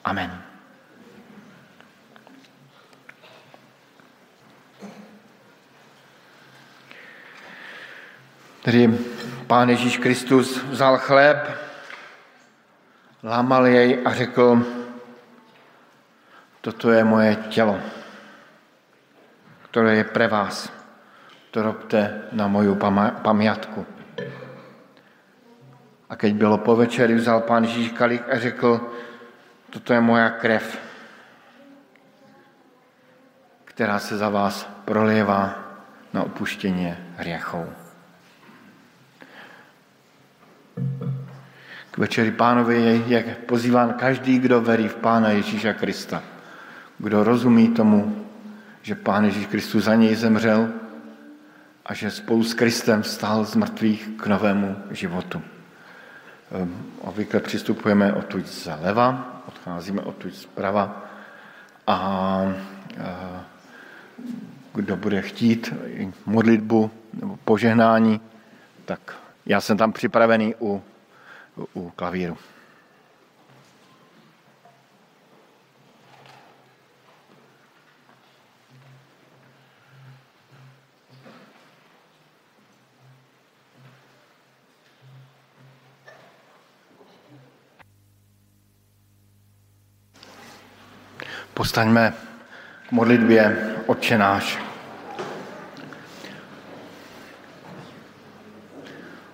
Amen. 0.05 0.43
Tedy 8.63 9.14
Pán 9.47 9.69
Ježíš 9.69 10.01
Kristus 10.01 10.57
vzal 10.73 10.99
chléb, 10.99 11.37
lámal 13.23 13.67
jej 13.67 14.01
a 14.05 14.15
řekl, 14.15 14.65
toto 16.61 16.91
je 16.91 17.05
moje 17.05 17.37
tělo, 17.37 17.81
které 19.69 19.97
je 19.97 20.05
pre 20.05 20.29
vás. 20.29 20.73
To 21.51 21.63
robte 21.63 22.23
na 22.33 22.49
moju 22.49 22.75
pamiatku. 23.23 23.87
A 26.09 26.17
keď 26.17 26.33
bylo 26.35 26.59
po 26.59 26.77
večeri, 26.77 27.15
vzal 27.15 27.41
pán 27.41 27.65
Ježíš 27.65 27.93
kalich 27.93 28.25
a 28.33 28.39
řekl, 28.39 28.81
toto 29.71 29.93
je 29.93 30.01
moja 30.01 30.31
krev, 30.31 30.79
která 33.65 33.99
se 33.99 34.17
za 34.17 34.29
vás 34.29 34.65
prolievá 34.85 35.59
na 36.13 36.23
opuštění 36.23 36.97
hriechov. 37.17 37.84
K 41.95 41.99
večeri 41.99 42.35
pánovi 42.35 43.07
je 43.07 43.23
pozýván 43.47 43.95
každý, 43.95 44.43
kdo 44.43 44.59
verí 44.59 44.91
v 44.91 44.99
Pána 44.99 45.31
Ježíša 45.31 45.79
Krista. 45.79 46.23
Kdo 46.99 47.23
rozumí 47.25 47.71
tomu, 47.71 48.27
že 48.83 48.99
Pán 48.99 49.25
Ježíš 49.25 49.47
Kristus 49.47 49.85
za 49.85 49.95
něj 49.95 50.15
zemřel 50.15 50.75
a 51.87 51.95
že 51.95 52.11
spolu 52.11 52.43
s 52.43 52.55
Kristem 52.55 53.03
vstal 53.03 53.45
z 53.45 53.55
mrtvých 53.55 54.09
k 54.19 54.27
novému 54.27 54.77
životu. 54.91 55.43
Ehm, 56.51 56.83
obvykle 57.01 57.41
přistupujeme 57.41 58.13
odtud 58.13 58.47
zleva, 58.47 59.39
odcházíme 59.47 60.03
odtud 60.03 60.35
zprava 60.35 61.07
a 61.87 61.99
kdo 64.75 64.97
bude 64.97 65.23
chtít 65.23 65.75
modlitbu 66.27 66.91
nebo 67.21 67.39
požehnání, 67.45 68.21
tak 68.85 69.15
já 69.47 69.61
jsem 69.61 69.77
tam 69.77 69.93
připravený 69.93 70.55
u, 70.61 70.83
u 71.75 71.91
klavíru. 71.91 72.37
Postaňme 91.55 92.15
k 92.89 92.93
modlitbě 92.93 93.75
Otče 93.87 94.19
náš. 94.19 94.59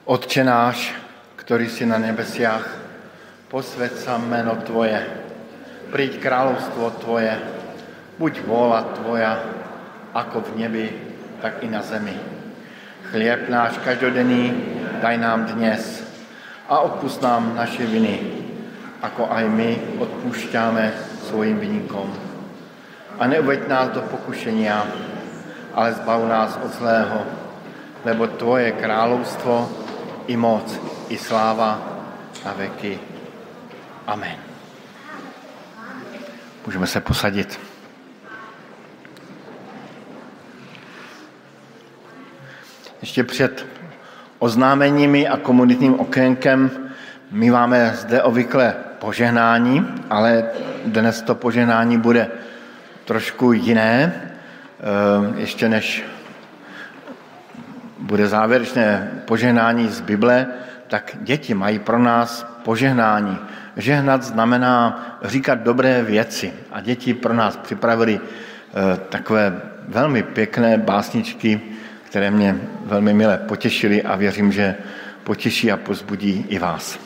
Otče 0.04 0.44
náš, 0.44 0.94
ktorý 1.50 1.66
si 1.66 1.82
na 1.82 1.98
nebesiach, 1.98 2.62
posved 3.50 3.98
sa 3.98 4.22
meno 4.22 4.54
Tvoje, 4.62 5.02
príď 5.90 6.22
kráľovstvo 6.22 7.02
Tvoje, 7.02 7.34
buď 8.22 8.46
vôľa 8.46 8.80
Tvoja, 8.94 9.32
ako 10.14 10.46
v 10.46 10.50
nebi, 10.62 10.86
tak 11.42 11.58
i 11.58 11.66
na 11.66 11.82
zemi. 11.82 12.14
Chlieb 13.10 13.50
náš 13.50 13.82
každodenný 13.82 14.54
daj 15.02 15.18
nám 15.18 15.50
dnes 15.50 16.06
a 16.70 16.86
odpust 16.86 17.18
nám 17.18 17.58
naše 17.58 17.82
viny, 17.82 18.46
ako 19.02 19.26
aj 19.26 19.50
my 19.50 19.98
odpúšťame 20.06 20.94
svojim 21.26 21.58
vynikom. 21.58 22.14
A 23.18 23.26
neuveď 23.26 23.66
nás 23.66 23.90
do 23.90 24.06
pokušenia, 24.06 24.86
ale 25.74 25.98
zbav 25.98 26.30
nás 26.30 26.54
od 26.62 26.70
zlého, 26.78 27.26
lebo 28.06 28.38
Tvoje 28.38 28.70
kráľovstvo 28.78 29.66
i 30.30 30.38
moc, 30.38 30.89
i 31.10 31.18
sláva 31.18 31.82
na 32.46 32.52
veky. 32.52 32.98
Amen. 34.06 34.36
Můžeme 36.66 36.86
se 36.86 37.00
posadit. 37.00 37.60
Ještě 43.00 43.24
před 43.24 43.66
oznámeními 44.38 45.28
a 45.28 45.36
komunitním 45.36 46.00
okénkem 46.00 46.70
my 47.30 47.50
máme 47.50 47.92
zde 47.94 48.22
obvykle 48.22 48.74
požehnání, 48.98 49.86
ale 50.10 50.44
dnes 50.84 51.22
to 51.22 51.34
požehnání 51.34 51.98
bude 51.98 52.28
trošku 53.04 53.52
jiné, 53.52 54.12
eh, 54.14 55.40
ještě 55.40 55.68
než 55.68 56.04
bude 57.98 58.28
závěrečné 58.28 59.10
požehnání 59.24 59.88
z 59.88 60.00
Bible, 60.00 60.46
tak 60.90 61.16
děti 61.20 61.54
mají 61.54 61.78
pro 61.78 61.98
nás 61.98 62.46
požehnání. 62.64 63.38
Žehnat 63.76 64.22
znamená 64.22 65.06
říkat 65.22 65.54
dobré 65.54 66.02
věci 66.02 66.52
a 66.72 66.80
děti 66.80 67.14
pro 67.14 67.34
nás 67.34 67.56
připravili 67.56 68.20
eh, 68.20 68.96
takové 69.08 69.60
velmi 69.88 70.22
pěkné 70.22 70.78
básničky, 70.78 71.60
které 72.04 72.30
mě 72.30 72.60
velmi 72.84 73.14
milé 73.14 73.38
potěšily 73.38 74.02
a 74.02 74.16
věřím, 74.16 74.52
že 74.52 74.74
potěší 75.24 75.72
a 75.72 75.76
pozbudí 75.76 76.46
i 76.48 76.58
vás. 76.58 76.98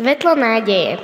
Svetlo 0.00 0.32
nádeje. 0.32 0.96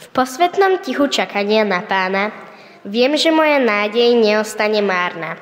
V 0.00 0.06
posvetnom 0.16 0.80
tichu 0.80 1.12
čakania 1.12 1.60
na 1.60 1.84
pána 1.84 2.32
viem, 2.80 3.12
že 3.20 3.28
moja 3.28 3.60
nádej 3.60 4.16
neostane 4.16 4.80
márna. 4.80 5.36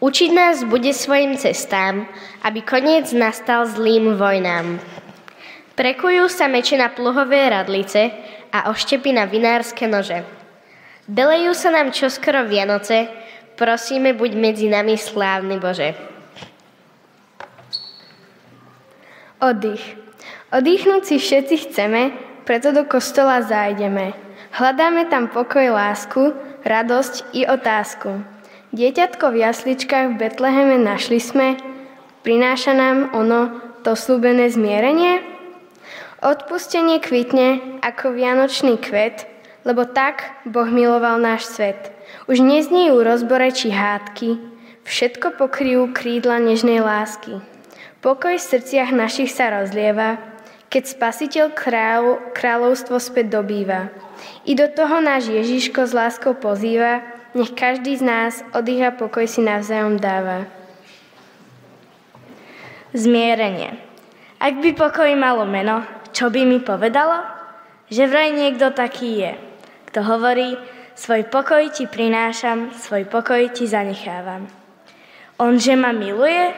Učiť 0.00 0.30
nás 0.32 0.64
bude 0.64 0.96
svojim 0.96 1.36
cestám, 1.36 2.08
aby 2.40 2.64
koniec 2.64 3.12
nastal 3.12 3.68
zlým 3.68 4.16
vojnám. 4.16 4.80
Prekujú 5.76 6.24
sa 6.32 6.48
meče 6.48 6.80
na 6.80 6.88
pluhové 6.88 7.52
radlice 7.52 8.16
a 8.48 8.72
oštepy 8.72 9.12
na 9.12 9.28
vinárske 9.28 9.84
nože. 9.84 10.24
Belejú 11.04 11.52
sa 11.52 11.68
nám 11.68 11.92
čoskoro 11.92 12.48
Vianoce, 12.48 13.12
prosíme, 13.60 14.16
buď 14.16 14.30
medzi 14.40 14.72
nami 14.72 14.96
slávny 14.96 15.60
Bože. 15.60 15.92
Oddych. 19.44 20.03
Odýchnuť 20.54 21.02
si 21.02 21.16
všetci 21.18 21.54
chceme, 21.66 22.14
preto 22.46 22.70
do 22.70 22.86
kostola 22.86 23.42
zájdeme. 23.42 24.14
Hľadáme 24.54 25.10
tam 25.10 25.26
pokoj, 25.26 25.74
lásku, 25.74 26.30
radosť 26.62 27.34
i 27.34 27.42
otázku. 27.42 28.22
Dieťatko 28.70 29.34
v 29.34 29.50
jasličkách 29.50 30.14
v 30.14 30.18
Betleheme 30.22 30.78
našli 30.78 31.18
sme, 31.18 31.58
prináša 32.22 32.70
nám 32.70 33.10
ono 33.18 33.50
to 33.82 33.98
slúbené 33.98 34.46
zmierenie? 34.46 35.26
Odpustenie 36.22 37.02
kvitne 37.02 37.82
ako 37.82 38.14
vianočný 38.14 38.78
kvet, 38.78 39.26
lebo 39.66 39.82
tak 39.90 40.38
Boh 40.46 40.70
miloval 40.70 41.18
náš 41.18 41.50
svet. 41.50 41.90
Už 42.30 42.38
neznejú 42.38 43.02
rozbore 43.02 43.50
či 43.50 43.74
hádky, 43.74 44.38
všetko 44.86 45.34
pokryjú 45.34 45.90
krídla 45.90 46.38
nežnej 46.38 46.78
lásky. 46.78 47.42
Pokoj 47.98 48.38
v 48.38 48.46
srdciach 48.54 48.94
našich 48.94 49.34
sa 49.34 49.50
rozlieva, 49.50 50.33
keď 50.74 50.90
spasiteľ 50.90 51.46
kráľ, 51.54 52.34
kráľovstvo 52.34 52.98
späť 52.98 53.38
dobýva. 53.38 53.94
I 54.42 54.58
do 54.58 54.66
toho 54.66 54.98
náš 54.98 55.30
Ježiško 55.30 55.86
s 55.86 55.94
láskou 55.94 56.34
pozýva, 56.34 57.06
nech 57.30 57.54
každý 57.54 57.94
z 57.94 58.02
nás 58.02 58.42
oddycha 58.50 58.90
pokoj 58.90 59.22
si 59.22 59.38
navzájom 59.38 60.02
dáva. 60.02 60.50
Zmierenie. 62.90 63.78
Ak 64.42 64.58
by 64.58 64.74
pokoj 64.74 65.14
malo 65.14 65.46
meno, 65.46 65.86
čo 66.10 66.26
by 66.26 66.42
mi 66.42 66.58
povedalo? 66.58 67.22
Že 67.86 68.10
vraj 68.10 68.34
niekto 68.34 68.74
taký 68.74 69.22
je, 69.22 69.32
kto 69.94 70.02
hovorí, 70.02 70.58
svoj 70.98 71.30
pokoj 71.30 71.70
ti 71.70 71.86
prinášam, 71.86 72.74
svoj 72.74 73.06
pokoj 73.06 73.46
ti 73.54 73.70
zanechávam. 73.70 74.50
On, 75.38 75.54
že 75.54 75.78
ma 75.78 75.94
miluje, 75.94 76.50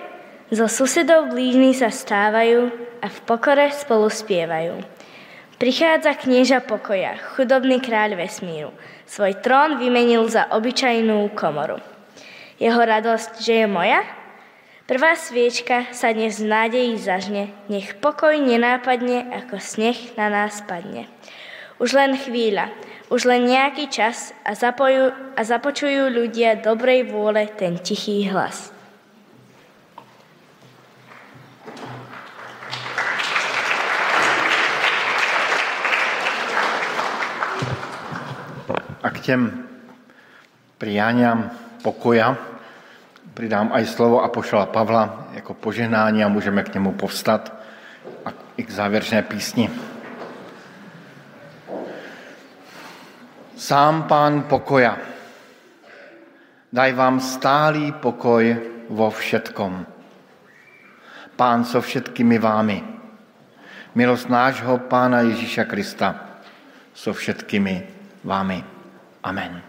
zo 0.54 0.66
susedov 0.70 1.34
blížni 1.34 1.74
sa 1.74 1.90
stávajú 1.90 2.70
a 3.02 3.06
v 3.10 3.18
pokore 3.26 3.66
spolu 3.74 4.06
spievajú. 4.06 4.78
Prichádza 5.56 6.12
knieža 6.14 6.60
pokoja, 6.62 7.16
chudobný 7.34 7.80
kráľ 7.80 8.20
vesmíru. 8.20 8.70
Svoj 9.08 9.40
trón 9.40 9.80
vymenil 9.80 10.28
za 10.28 10.52
obyčajnú 10.52 11.32
komoru. 11.32 11.80
Jeho 12.60 12.76
radosť, 12.76 13.40
že 13.40 13.64
je 13.64 13.66
moja? 13.66 14.04
Prvá 14.84 15.18
sviečka 15.18 15.90
sa 15.90 16.14
dnes 16.14 16.38
v 16.38 16.52
nádeji 16.52 16.94
zažne, 17.00 17.50
nech 17.66 17.98
pokoj 17.98 18.36
nenápadne, 18.36 19.32
ako 19.34 19.58
sneh 19.58 20.14
na 20.14 20.30
nás 20.30 20.62
padne. 20.62 21.10
Už 21.82 21.96
len 21.96 22.14
chvíľa, 22.14 22.70
už 23.10 23.26
len 23.26 23.50
nejaký 23.50 23.90
čas 23.90 24.30
a, 24.46 24.54
zapojú, 24.54 25.10
a 25.34 25.40
započujú 25.40 26.12
ľudia 26.12 26.60
dobrej 26.62 27.08
vôle 27.10 27.50
ten 27.56 27.80
tichý 27.80 28.28
hlas. 28.28 28.75
Těm 39.26 39.66
prianiam 40.78 41.50
pokoja 41.82 42.38
přidám 43.34 43.74
aj 43.74 43.84
slovo 43.86 44.22
Apoštola 44.22 44.66
Pavla 44.66 45.26
jako 45.34 45.54
požehnání 45.54 46.24
a 46.24 46.30
můžeme 46.30 46.62
k 46.62 46.74
němu 46.74 46.92
povstat 46.92 47.52
a 48.24 48.30
i 48.56 48.62
k 48.62 48.70
závěrečné 48.70 49.22
písni. 49.22 49.70
Sám 53.56 54.02
pán 54.06 54.46
pokoja, 54.46 54.98
daj 56.72 56.92
vám 56.92 57.20
stálý 57.20 57.92
pokoj 57.98 58.56
vo 58.88 59.10
všetkom. 59.10 59.86
Pán 61.36 61.64
so 61.64 61.82
všetkými 61.82 62.38
vámi. 62.38 62.78
Milost 63.96 64.28
nášho 64.28 64.78
Pána 64.78 65.20
Ježíša 65.20 65.64
Krista 65.64 66.38
so 66.94 67.16
všetkými 67.16 67.74
vámi. 68.24 68.75
Amen. 69.26 69.65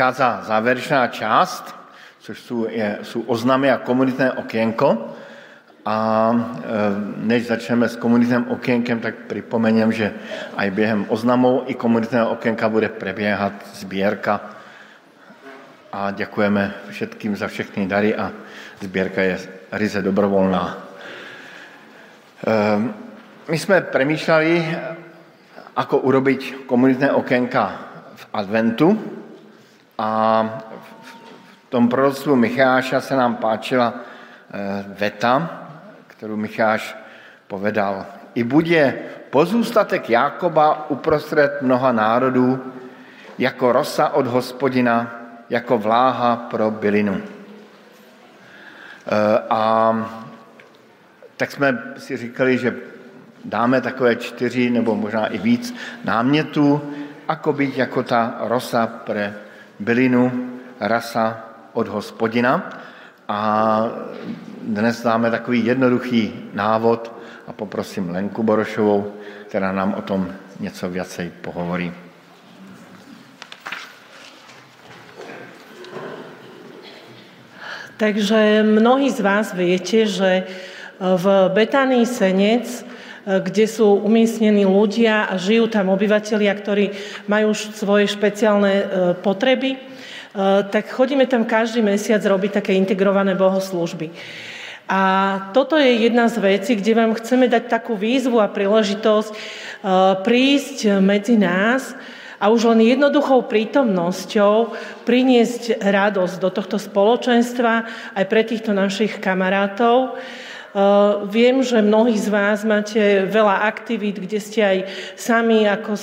Přichází 0.00 0.46
závěrečná 0.46 1.06
část, 1.06 1.76
což 2.20 2.40
jsou, 2.40 2.66
je, 2.68 2.98
jsou 3.02 3.20
oznamy 3.20 3.70
a 3.70 3.78
komunitné 3.78 4.32
okénko. 4.32 5.12
A 5.84 5.96
e, 6.32 6.64
než 7.16 7.46
začneme 7.46 7.88
s 7.88 7.96
komunitným 7.96 8.48
okénkem, 8.48 9.00
tak 9.00 9.14
připomením, 9.28 9.92
že 9.92 10.12
aj 10.56 10.70
během 10.70 11.04
oznamou 11.08 11.62
i 11.66 11.74
komunitného 11.74 12.30
okénka 12.30 12.68
bude 12.68 12.88
preběhat 12.88 13.52
sbírka. 13.74 14.40
A 15.92 16.10
děkujeme 16.10 16.74
všetkým 16.90 17.36
za 17.36 17.48
všechny 17.48 17.86
dary 17.86 18.16
a 18.16 18.32
sbírka 18.80 19.22
je 19.22 19.38
ryze 19.72 20.02
dobrovolná. 20.02 20.78
E, 22.46 22.80
my 23.48 23.58
jsme 23.58 23.80
přemýšleli, 23.80 24.78
ako 25.76 25.98
urobiť 25.98 26.64
komunitné 26.64 27.12
okénka 27.12 27.80
v 28.16 28.26
adventu, 28.32 29.19
a 30.00 30.42
v 31.66 31.68
tom 31.68 31.88
proroctvu 31.88 32.36
Micháša 32.36 33.00
se 33.00 33.16
nám 33.16 33.36
páčila 33.36 33.94
eh, 33.94 34.84
veta, 34.88 35.60
kterou 36.06 36.36
Micháš 36.36 36.96
povedal. 37.46 38.06
I 38.34 38.44
bude 38.44 38.94
pozůstatek 39.30 40.10
Jákoba 40.10 40.90
uprostřed 40.90 41.62
mnoha 41.62 41.92
národů, 41.92 42.72
jako 43.38 43.72
rosa 43.72 44.08
od 44.08 44.26
hospodina, 44.26 45.20
jako 45.50 45.78
vláha 45.78 46.36
pro 46.36 46.70
bylinu. 46.70 47.20
Eh, 47.20 47.24
a 49.50 49.94
tak 51.36 51.50
jsme 51.50 51.94
si 51.98 52.16
říkali, 52.16 52.58
že 52.58 52.76
dáme 53.44 53.80
takové 53.80 54.16
čtyři 54.16 54.70
nebo 54.70 54.94
možná 54.94 55.26
i 55.26 55.38
víc 55.38 55.74
námětů, 56.04 56.94
ako 57.28 57.52
být 57.52 57.76
jako 57.76 58.02
ta 58.02 58.34
rosa 58.40 58.86
pre 58.86 59.34
bylinu 59.80 60.28
rasa 60.80 61.48
od 61.72 61.88
hospodina. 61.88 62.70
A 63.28 63.40
dnes 64.62 65.02
dáme 65.02 65.30
takový 65.30 65.64
jednoduchý 65.66 66.52
návod 66.52 67.12
a 67.46 67.52
poprosím 67.52 68.10
Lenku 68.10 68.42
Borošovou, 68.42 69.12
která 69.48 69.72
nám 69.72 69.94
o 69.94 70.02
tom 70.02 70.28
něco 70.60 70.90
viacej 70.90 71.30
pohovorí. 71.40 71.92
Takže 77.96 78.64
mnohí 78.64 79.10
z 79.10 79.20
vás 79.20 79.52
viete, 79.52 80.06
že 80.06 80.48
v 81.00 81.26
Betánii 81.52 82.06
Senec, 82.06 82.86
kde 83.26 83.64
sú 83.68 84.00
umiestnení 84.00 84.64
ľudia 84.64 85.28
a 85.28 85.36
žijú 85.36 85.68
tam 85.68 85.92
obyvateľia, 85.92 86.52
ktorí 86.56 86.84
majú 87.28 87.52
svoje 87.52 88.08
špeciálne 88.08 88.72
e, 88.72 88.84
potreby, 89.20 89.90
Eh, 90.30 90.62
tak 90.70 90.94
chodíme 90.94 91.26
tam 91.26 91.42
každý 91.42 91.82
mesiac 91.82 92.22
robiť 92.22 92.62
také 92.62 92.78
integrované 92.78 93.34
bohoslužby. 93.34 94.14
A 94.86 95.02
toto 95.50 95.74
je 95.74 96.06
jedna 96.06 96.30
z 96.30 96.38
vecí, 96.38 96.78
kde 96.78 96.94
vám 96.94 97.18
chceme 97.18 97.50
dať 97.50 97.66
takú 97.66 97.98
výzvu 97.98 98.38
a 98.38 98.46
príležitosť 98.46 99.30
eh, 99.34 99.38
prísť 100.22 101.02
medzi 101.02 101.34
nás 101.34 101.98
a 102.38 102.46
už 102.46 102.70
len 102.70 102.94
jednoduchou 102.94 103.50
prítomnosťou 103.50 104.70
priniesť 105.02 105.82
radosť 105.82 106.34
do 106.38 106.50
tohto 106.54 106.78
spoločenstva 106.78 107.72
aj 108.14 108.24
pre 108.30 108.46
týchto 108.46 108.70
našich 108.70 109.18
kamarátov. 109.18 110.14
Viem, 111.26 111.66
že 111.66 111.82
mnohí 111.82 112.14
z 112.14 112.30
vás 112.30 112.62
máte 112.62 113.26
veľa 113.26 113.66
aktivít, 113.66 114.22
kde 114.22 114.38
ste 114.38 114.60
aj 114.62 114.78
sami 115.18 115.66
ako 115.66 115.98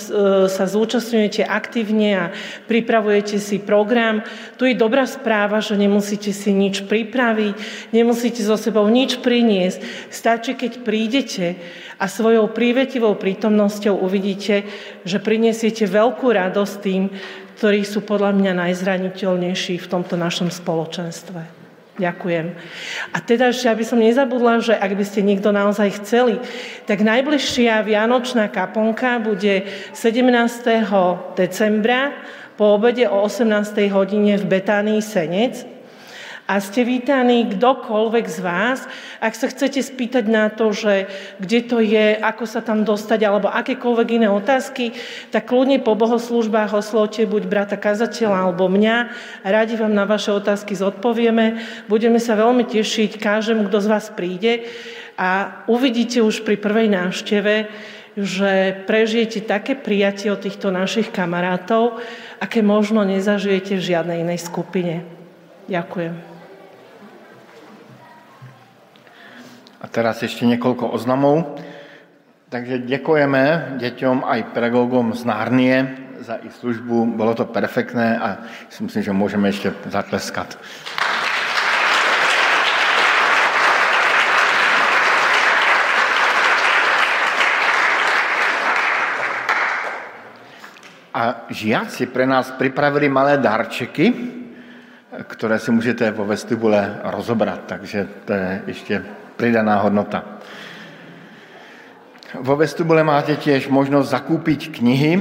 sa 0.52 0.68
zúčastňujete 0.68 1.48
aktívne 1.48 2.10
a 2.20 2.26
pripravujete 2.68 3.40
si 3.40 3.64
program. 3.64 4.20
Tu 4.60 4.68
je 4.68 4.76
dobrá 4.76 5.08
správa, 5.08 5.64
že 5.64 5.80
nemusíte 5.80 6.36
si 6.36 6.52
nič 6.52 6.84
pripraviť, 6.84 7.56
nemusíte 7.96 8.44
so 8.44 8.60
sebou 8.60 8.84
nič 8.92 9.24
priniesť. 9.24 10.12
Stačí, 10.12 10.52
keď 10.60 10.84
prídete 10.84 11.56
a 11.96 12.12
svojou 12.12 12.52
prívetivou 12.52 13.16
prítomnosťou 13.16 14.04
uvidíte, 14.04 14.68
že 15.08 15.24
prinesiete 15.24 15.88
veľkú 15.88 16.28
radosť 16.28 16.76
tým, 16.84 17.08
ktorí 17.56 17.88
sú 17.88 18.04
podľa 18.04 18.36
mňa 18.36 18.68
najzraniteľnejší 18.68 19.80
v 19.80 19.88
tomto 19.88 20.20
našom 20.20 20.52
spoločenstve. 20.52 21.57
Ďakujem. 21.98 22.54
A 23.10 23.18
teda 23.26 23.50
ešte, 23.50 23.74
aby 23.74 23.82
som 23.82 23.98
nezabudla, 23.98 24.62
že 24.62 24.78
ak 24.78 24.94
by 24.94 25.02
ste 25.02 25.26
niekto 25.26 25.50
naozaj 25.50 25.98
chceli, 26.02 26.38
tak 26.86 27.02
najbližšia 27.02 27.82
Vianočná 27.82 28.54
kaponka 28.54 29.18
bude 29.18 29.66
17. 29.98 30.30
decembra 31.34 32.14
po 32.54 32.78
obede 32.78 33.10
o 33.10 33.26
18. 33.26 33.90
hodine 33.90 34.38
v 34.38 34.46
Betánii 34.46 35.02
Senec 35.02 35.77
a 36.48 36.64
ste 36.64 36.88
vítaní 36.88 37.44
kdokoľvek 37.52 38.26
z 38.32 38.40
vás. 38.40 38.80
Ak 39.20 39.36
sa 39.36 39.52
chcete 39.52 39.84
spýtať 39.84 40.32
na 40.32 40.48
to, 40.48 40.72
že 40.72 41.12
kde 41.44 41.60
to 41.68 41.84
je, 41.84 42.16
ako 42.16 42.48
sa 42.48 42.64
tam 42.64 42.88
dostať, 42.88 43.20
alebo 43.28 43.52
akékoľvek 43.52 44.08
iné 44.16 44.32
otázky, 44.32 44.96
tak 45.28 45.52
kľudne 45.52 45.84
po 45.84 46.00
bohoslužbách 46.00 46.72
oslovte 46.72 47.28
buď 47.28 47.44
brata 47.52 47.76
kazateľa 47.76 48.48
alebo 48.48 48.72
mňa. 48.72 49.12
Radi 49.44 49.76
vám 49.76 49.92
na 49.92 50.08
vaše 50.08 50.32
otázky 50.32 50.72
zodpovieme. 50.72 51.60
Budeme 51.92 52.24
sa 52.24 52.40
veľmi 52.40 52.64
tešiť 52.64 53.20
každému, 53.20 53.68
kto 53.68 53.78
z 53.84 53.88
vás 53.92 54.08
príde 54.16 54.64
a 55.20 55.62
uvidíte 55.68 56.24
už 56.24 56.48
pri 56.48 56.56
prvej 56.56 56.88
návšteve, 56.88 57.56
že 58.18 58.52
prežijete 58.88 59.44
také 59.44 59.76
prijatie 59.76 60.32
od 60.32 60.42
týchto 60.42 60.72
našich 60.72 61.12
kamarátov, 61.12 62.00
aké 62.40 62.64
možno 62.64 63.04
nezažijete 63.04 63.78
v 63.78 63.86
žiadnej 63.94 64.24
inej 64.24 64.40
skupine. 64.42 65.06
Ďakujem. 65.68 66.37
A 69.78 69.86
teraz 69.86 70.26
ešte 70.26 70.46
niekoľko 70.50 70.90
oznamov. 70.90 71.62
Takže 72.50 72.80
děkujeme 72.88 73.76
děťom 73.78 74.24
aj 74.24 74.56
pedagogom 74.56 75.14
z 75.14 75.22
Nárnie 75.28 75.76
za 76.24 76.40
ich 76.42 76.56
službu. 76.56 77.14
Bolo 77.20 77.36
to 77.36 77.46
perfektné 77.46 78.18
a 78.18 78.42
si 78.72 78.84
myslím, 78.84 79.04
že 79.04 79.14
môžeme 79.14 79.50
ešte 79.52 79.76
zatleskat. 79.92 80.58
A 91.18 91.50
žiaci 91.50 92.06
pre 92.14 92.30
nás 92.30 92.54
pripravili 92.54 93.10
malé 93.10 93.42
darčeky, 93.42 94.14
ktoré 95.26 95.58
si 95.58 95.74
můžete 95.74 96.12
vo 96.12 96.26
vestibule 96.26 97.02
rozobrat, 97.04 97.66
takže 97.66 98.08
to 98.26 98.34
je 98.34 98.62
ještě 98.68 98.96
pridaná 99.38 99.86
hodnota. 99.86 100.42
Vo 102.36 102.60
vestibule 102.60 103.08
máte 103.08 103.40
tiež 103.40 103.72
možnosť 103.72 104.12
zakúpiť 104.12 104.76
knihy 104.76 105.14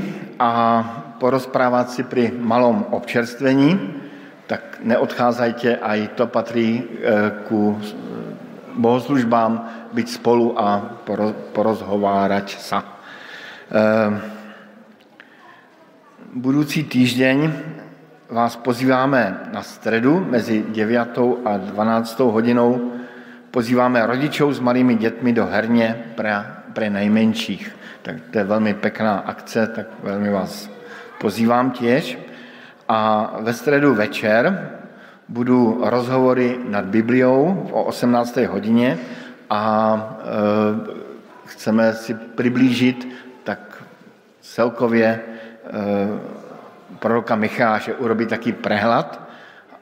a 0.43 0.83
porozprávať 1.23 1.87
si 1.93 2.03
pri 2.03 2.35
malom 2.35 2.91
občerstvení, 2.91 4.03
tak 4.51 4.83
neodchádzajte, 4.83 5.79
aj 5.79 5.99
to 6.19 6.25
patrí 6.27 6.69
e, 6.77 6.83
ku 7.47 7.79
bohoslužbám 8.75 9.53
byť 9.95 10.07
spolu 10.11 10.59
a 10.59 10.99
porozhovárať 11.55 12.49
sa. 12.59 12.79
E, 12.83 12.87
budúci 16.35 16.85
týždeň 16.91 17.39
vás 18.27 18.59
pozýváme 18.59 19.55
na 19.55 19.63
stredu 19.63 20.19
mezi 20.19 20.67
9. 20.75 21.47
a 21.47 21.53
12. 21.63 22.35
hodinou 22.35 22.96
pozýváme 23.57 24.05
rodičov 24.05 24.53
s 24.53 24.61
malými 24.61 25.01
dětmi 25.01 25.33
do 25.33 25.49
herně 25.49 26.13
pre, 26.13 26.93
nejmenších. 26.93 27.73
Tak 28.05 28.17
to 28.31 28.39
je 28.39 28.45
velmi 28.45 28.75
pekná 28.77 29.25
akce, 29.25 29.67
tak 29.67 29.87
velmi 30.05 30.29
vás 30.29 30.69
pozývám 31.17 31.71
těž. 31.71 32.21
A 32.89 33.33
ve 33.41 33.53
středu 33.57 33.95
večer 33.95 34.45
budou 35.29 35.81
rozhovory 35.89 36.61
nad 36.69 36.85
Bibliou 36.85 37.69
o 37.73 37.89
18. 37.89 38.37
hodině 38.37 38.99
a 39.51 39.65
e, 39.97 40.27
chceme 41.49 41.93
si 41.93 42.15
přiblížit 42.15 43.09
tak 43.45 43.83
celkově 44.41 45.09
e, 45.09 45.21
proroka 46.99 47.37
Micháše, 47.37 47.95
urobit 47.97 48.29
taký 48.29 48.53
prehľad 48.53 49.17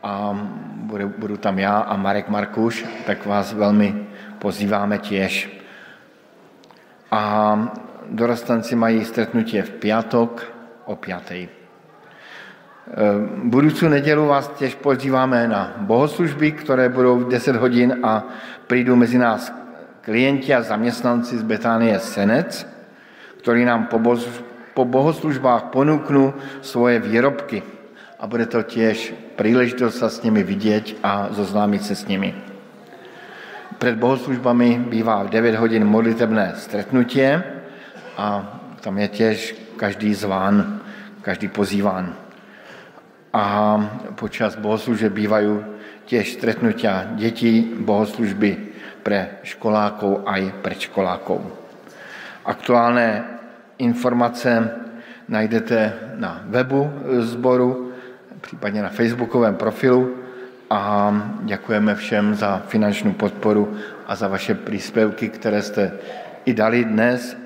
a 0.02 0.38
budu, 0.84 1.36
tam 1.36 1.58
já 1.58 1.78
a 1.78 1.96
Marek 1.96 2.28
Markuš, 2.28 2.84
tak 3.06 3.26
vás 3.26 3.52
velmi 3.52 4.06
pozýváme 4.38 4.98
těž. 4.98 5.50
A 7.10 7.22
dorostanci 8.08 8.76
mají 8.76 9.04
stretnutie 9.04 9.62
v 9.62 9.70
piatok 9.70 10.52
o 10.84 10.96
piatej. 10.96 11.48
Budúcu 13.48 13.88
nedelu 13.88 14.28
vás 14.28 14.52
tiež 14.60 14.76
pozýváme 14.76 15.48
na 15.48 15.72
bohoslužby, 15.88 16.52
ktoré 16.52 16.92
budou 16.92 17.24
v 17.24 17.32
10 17.32 17.56
hodín 17.56 17.90
a 18.04 18.28
prídu 18.68 18.92
mezi 18.92 19.16
nás 19.16 19.48
klienti 20.04 20.52
a 20.52 20.60
zamestnanci 20.60 21.40
z 21.40 21.44
Betánie 21.48 21.96
Senec, 21.96 22.68
ktorí 23.40 23.64
nám 23.64 23.88
po 24.76 24.84
bohoslužbách 24.84 25.72
ponúknú 25.72 26.36
svoje 26.60 27.00
výrobky 27.00 27.64
a 28.18 28.22
bude 28.30 28.46
to 28.46 28.62
tiež 28.62 29.12
príležitosť 29.34 29.96
sa 29.96 30.08
s 30.08 30.22
nimi 30.22 30.46
vidieť 30.46 31.02
a 31.02 31.34
zoznámiť 31.34 31.82
sa 31.82 31.94
s 31.98 32.06
nimi. 32.06 32.30
Pred 33.74 33.98
bohoslužbami 33.98 34.86
bývá 34.86 35.26
v 35.26 35.34
9 35.34 35.58
hodín 35.58 35.84
modlitebné 35.84 36.56
stretnutie 36.62 37.42
a 38.14 38.26
tam 38.78 38.94
je 39.02 39.08
tiež 39.10 39.36
každý 39.74 40.14
zván, 40.14 40.80
každý 41.26 41.50
pozýván. 41.50 42.14
A 43.34 43.44
počas 44.14 44.54
bohosluže 44.54 45.10
bývajú 45.10 45.74
tiež 46.06 46.38
stretnutia 46.38 47.18
detí, 47.18 47.66
bohoslužby 47.66 48.72
pre 49.02 49.42
školákov 49.42 50.22
aj 50.22 50.62
predškolákov. 50.62 51.42
Aktuálne 52.46 53.24
informace 53.82 54.64
najdete 55.28 56.14
na 56.20 56.44
webu 56.46 56.88
zboru 57.24 57.83
případně 58.44 58.82
na 58.82 58.88
facebookovém 58.88 59.54
profilu 59.54 60.16
a 60.70 61.12
děkujeme 61.42 61.94
všem 61.94 62.34
za 62.34 62.62
finančnou 62.68 63.12
podporu 63.12 63.76
a 64.06 64.16
za 64.16 64.28
vaše 64.28 64.54
příspěvky, 64.54 65.28
které 65.28 65.62
jste 65.62 65.92
i 66.44 66.54
dali 66.54 66.84
dnes 66.84 67.36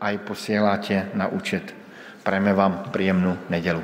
a 0.00 0.10
i 0.10 0.18
posíláte 0.18 1.08
na 1.14 1.28
účet. 1.28 1.74
Prajeme 2.22 2.52
vám 2.54 2.82
příjemnou 2.92 3.36
nedělu. 3.50 3.82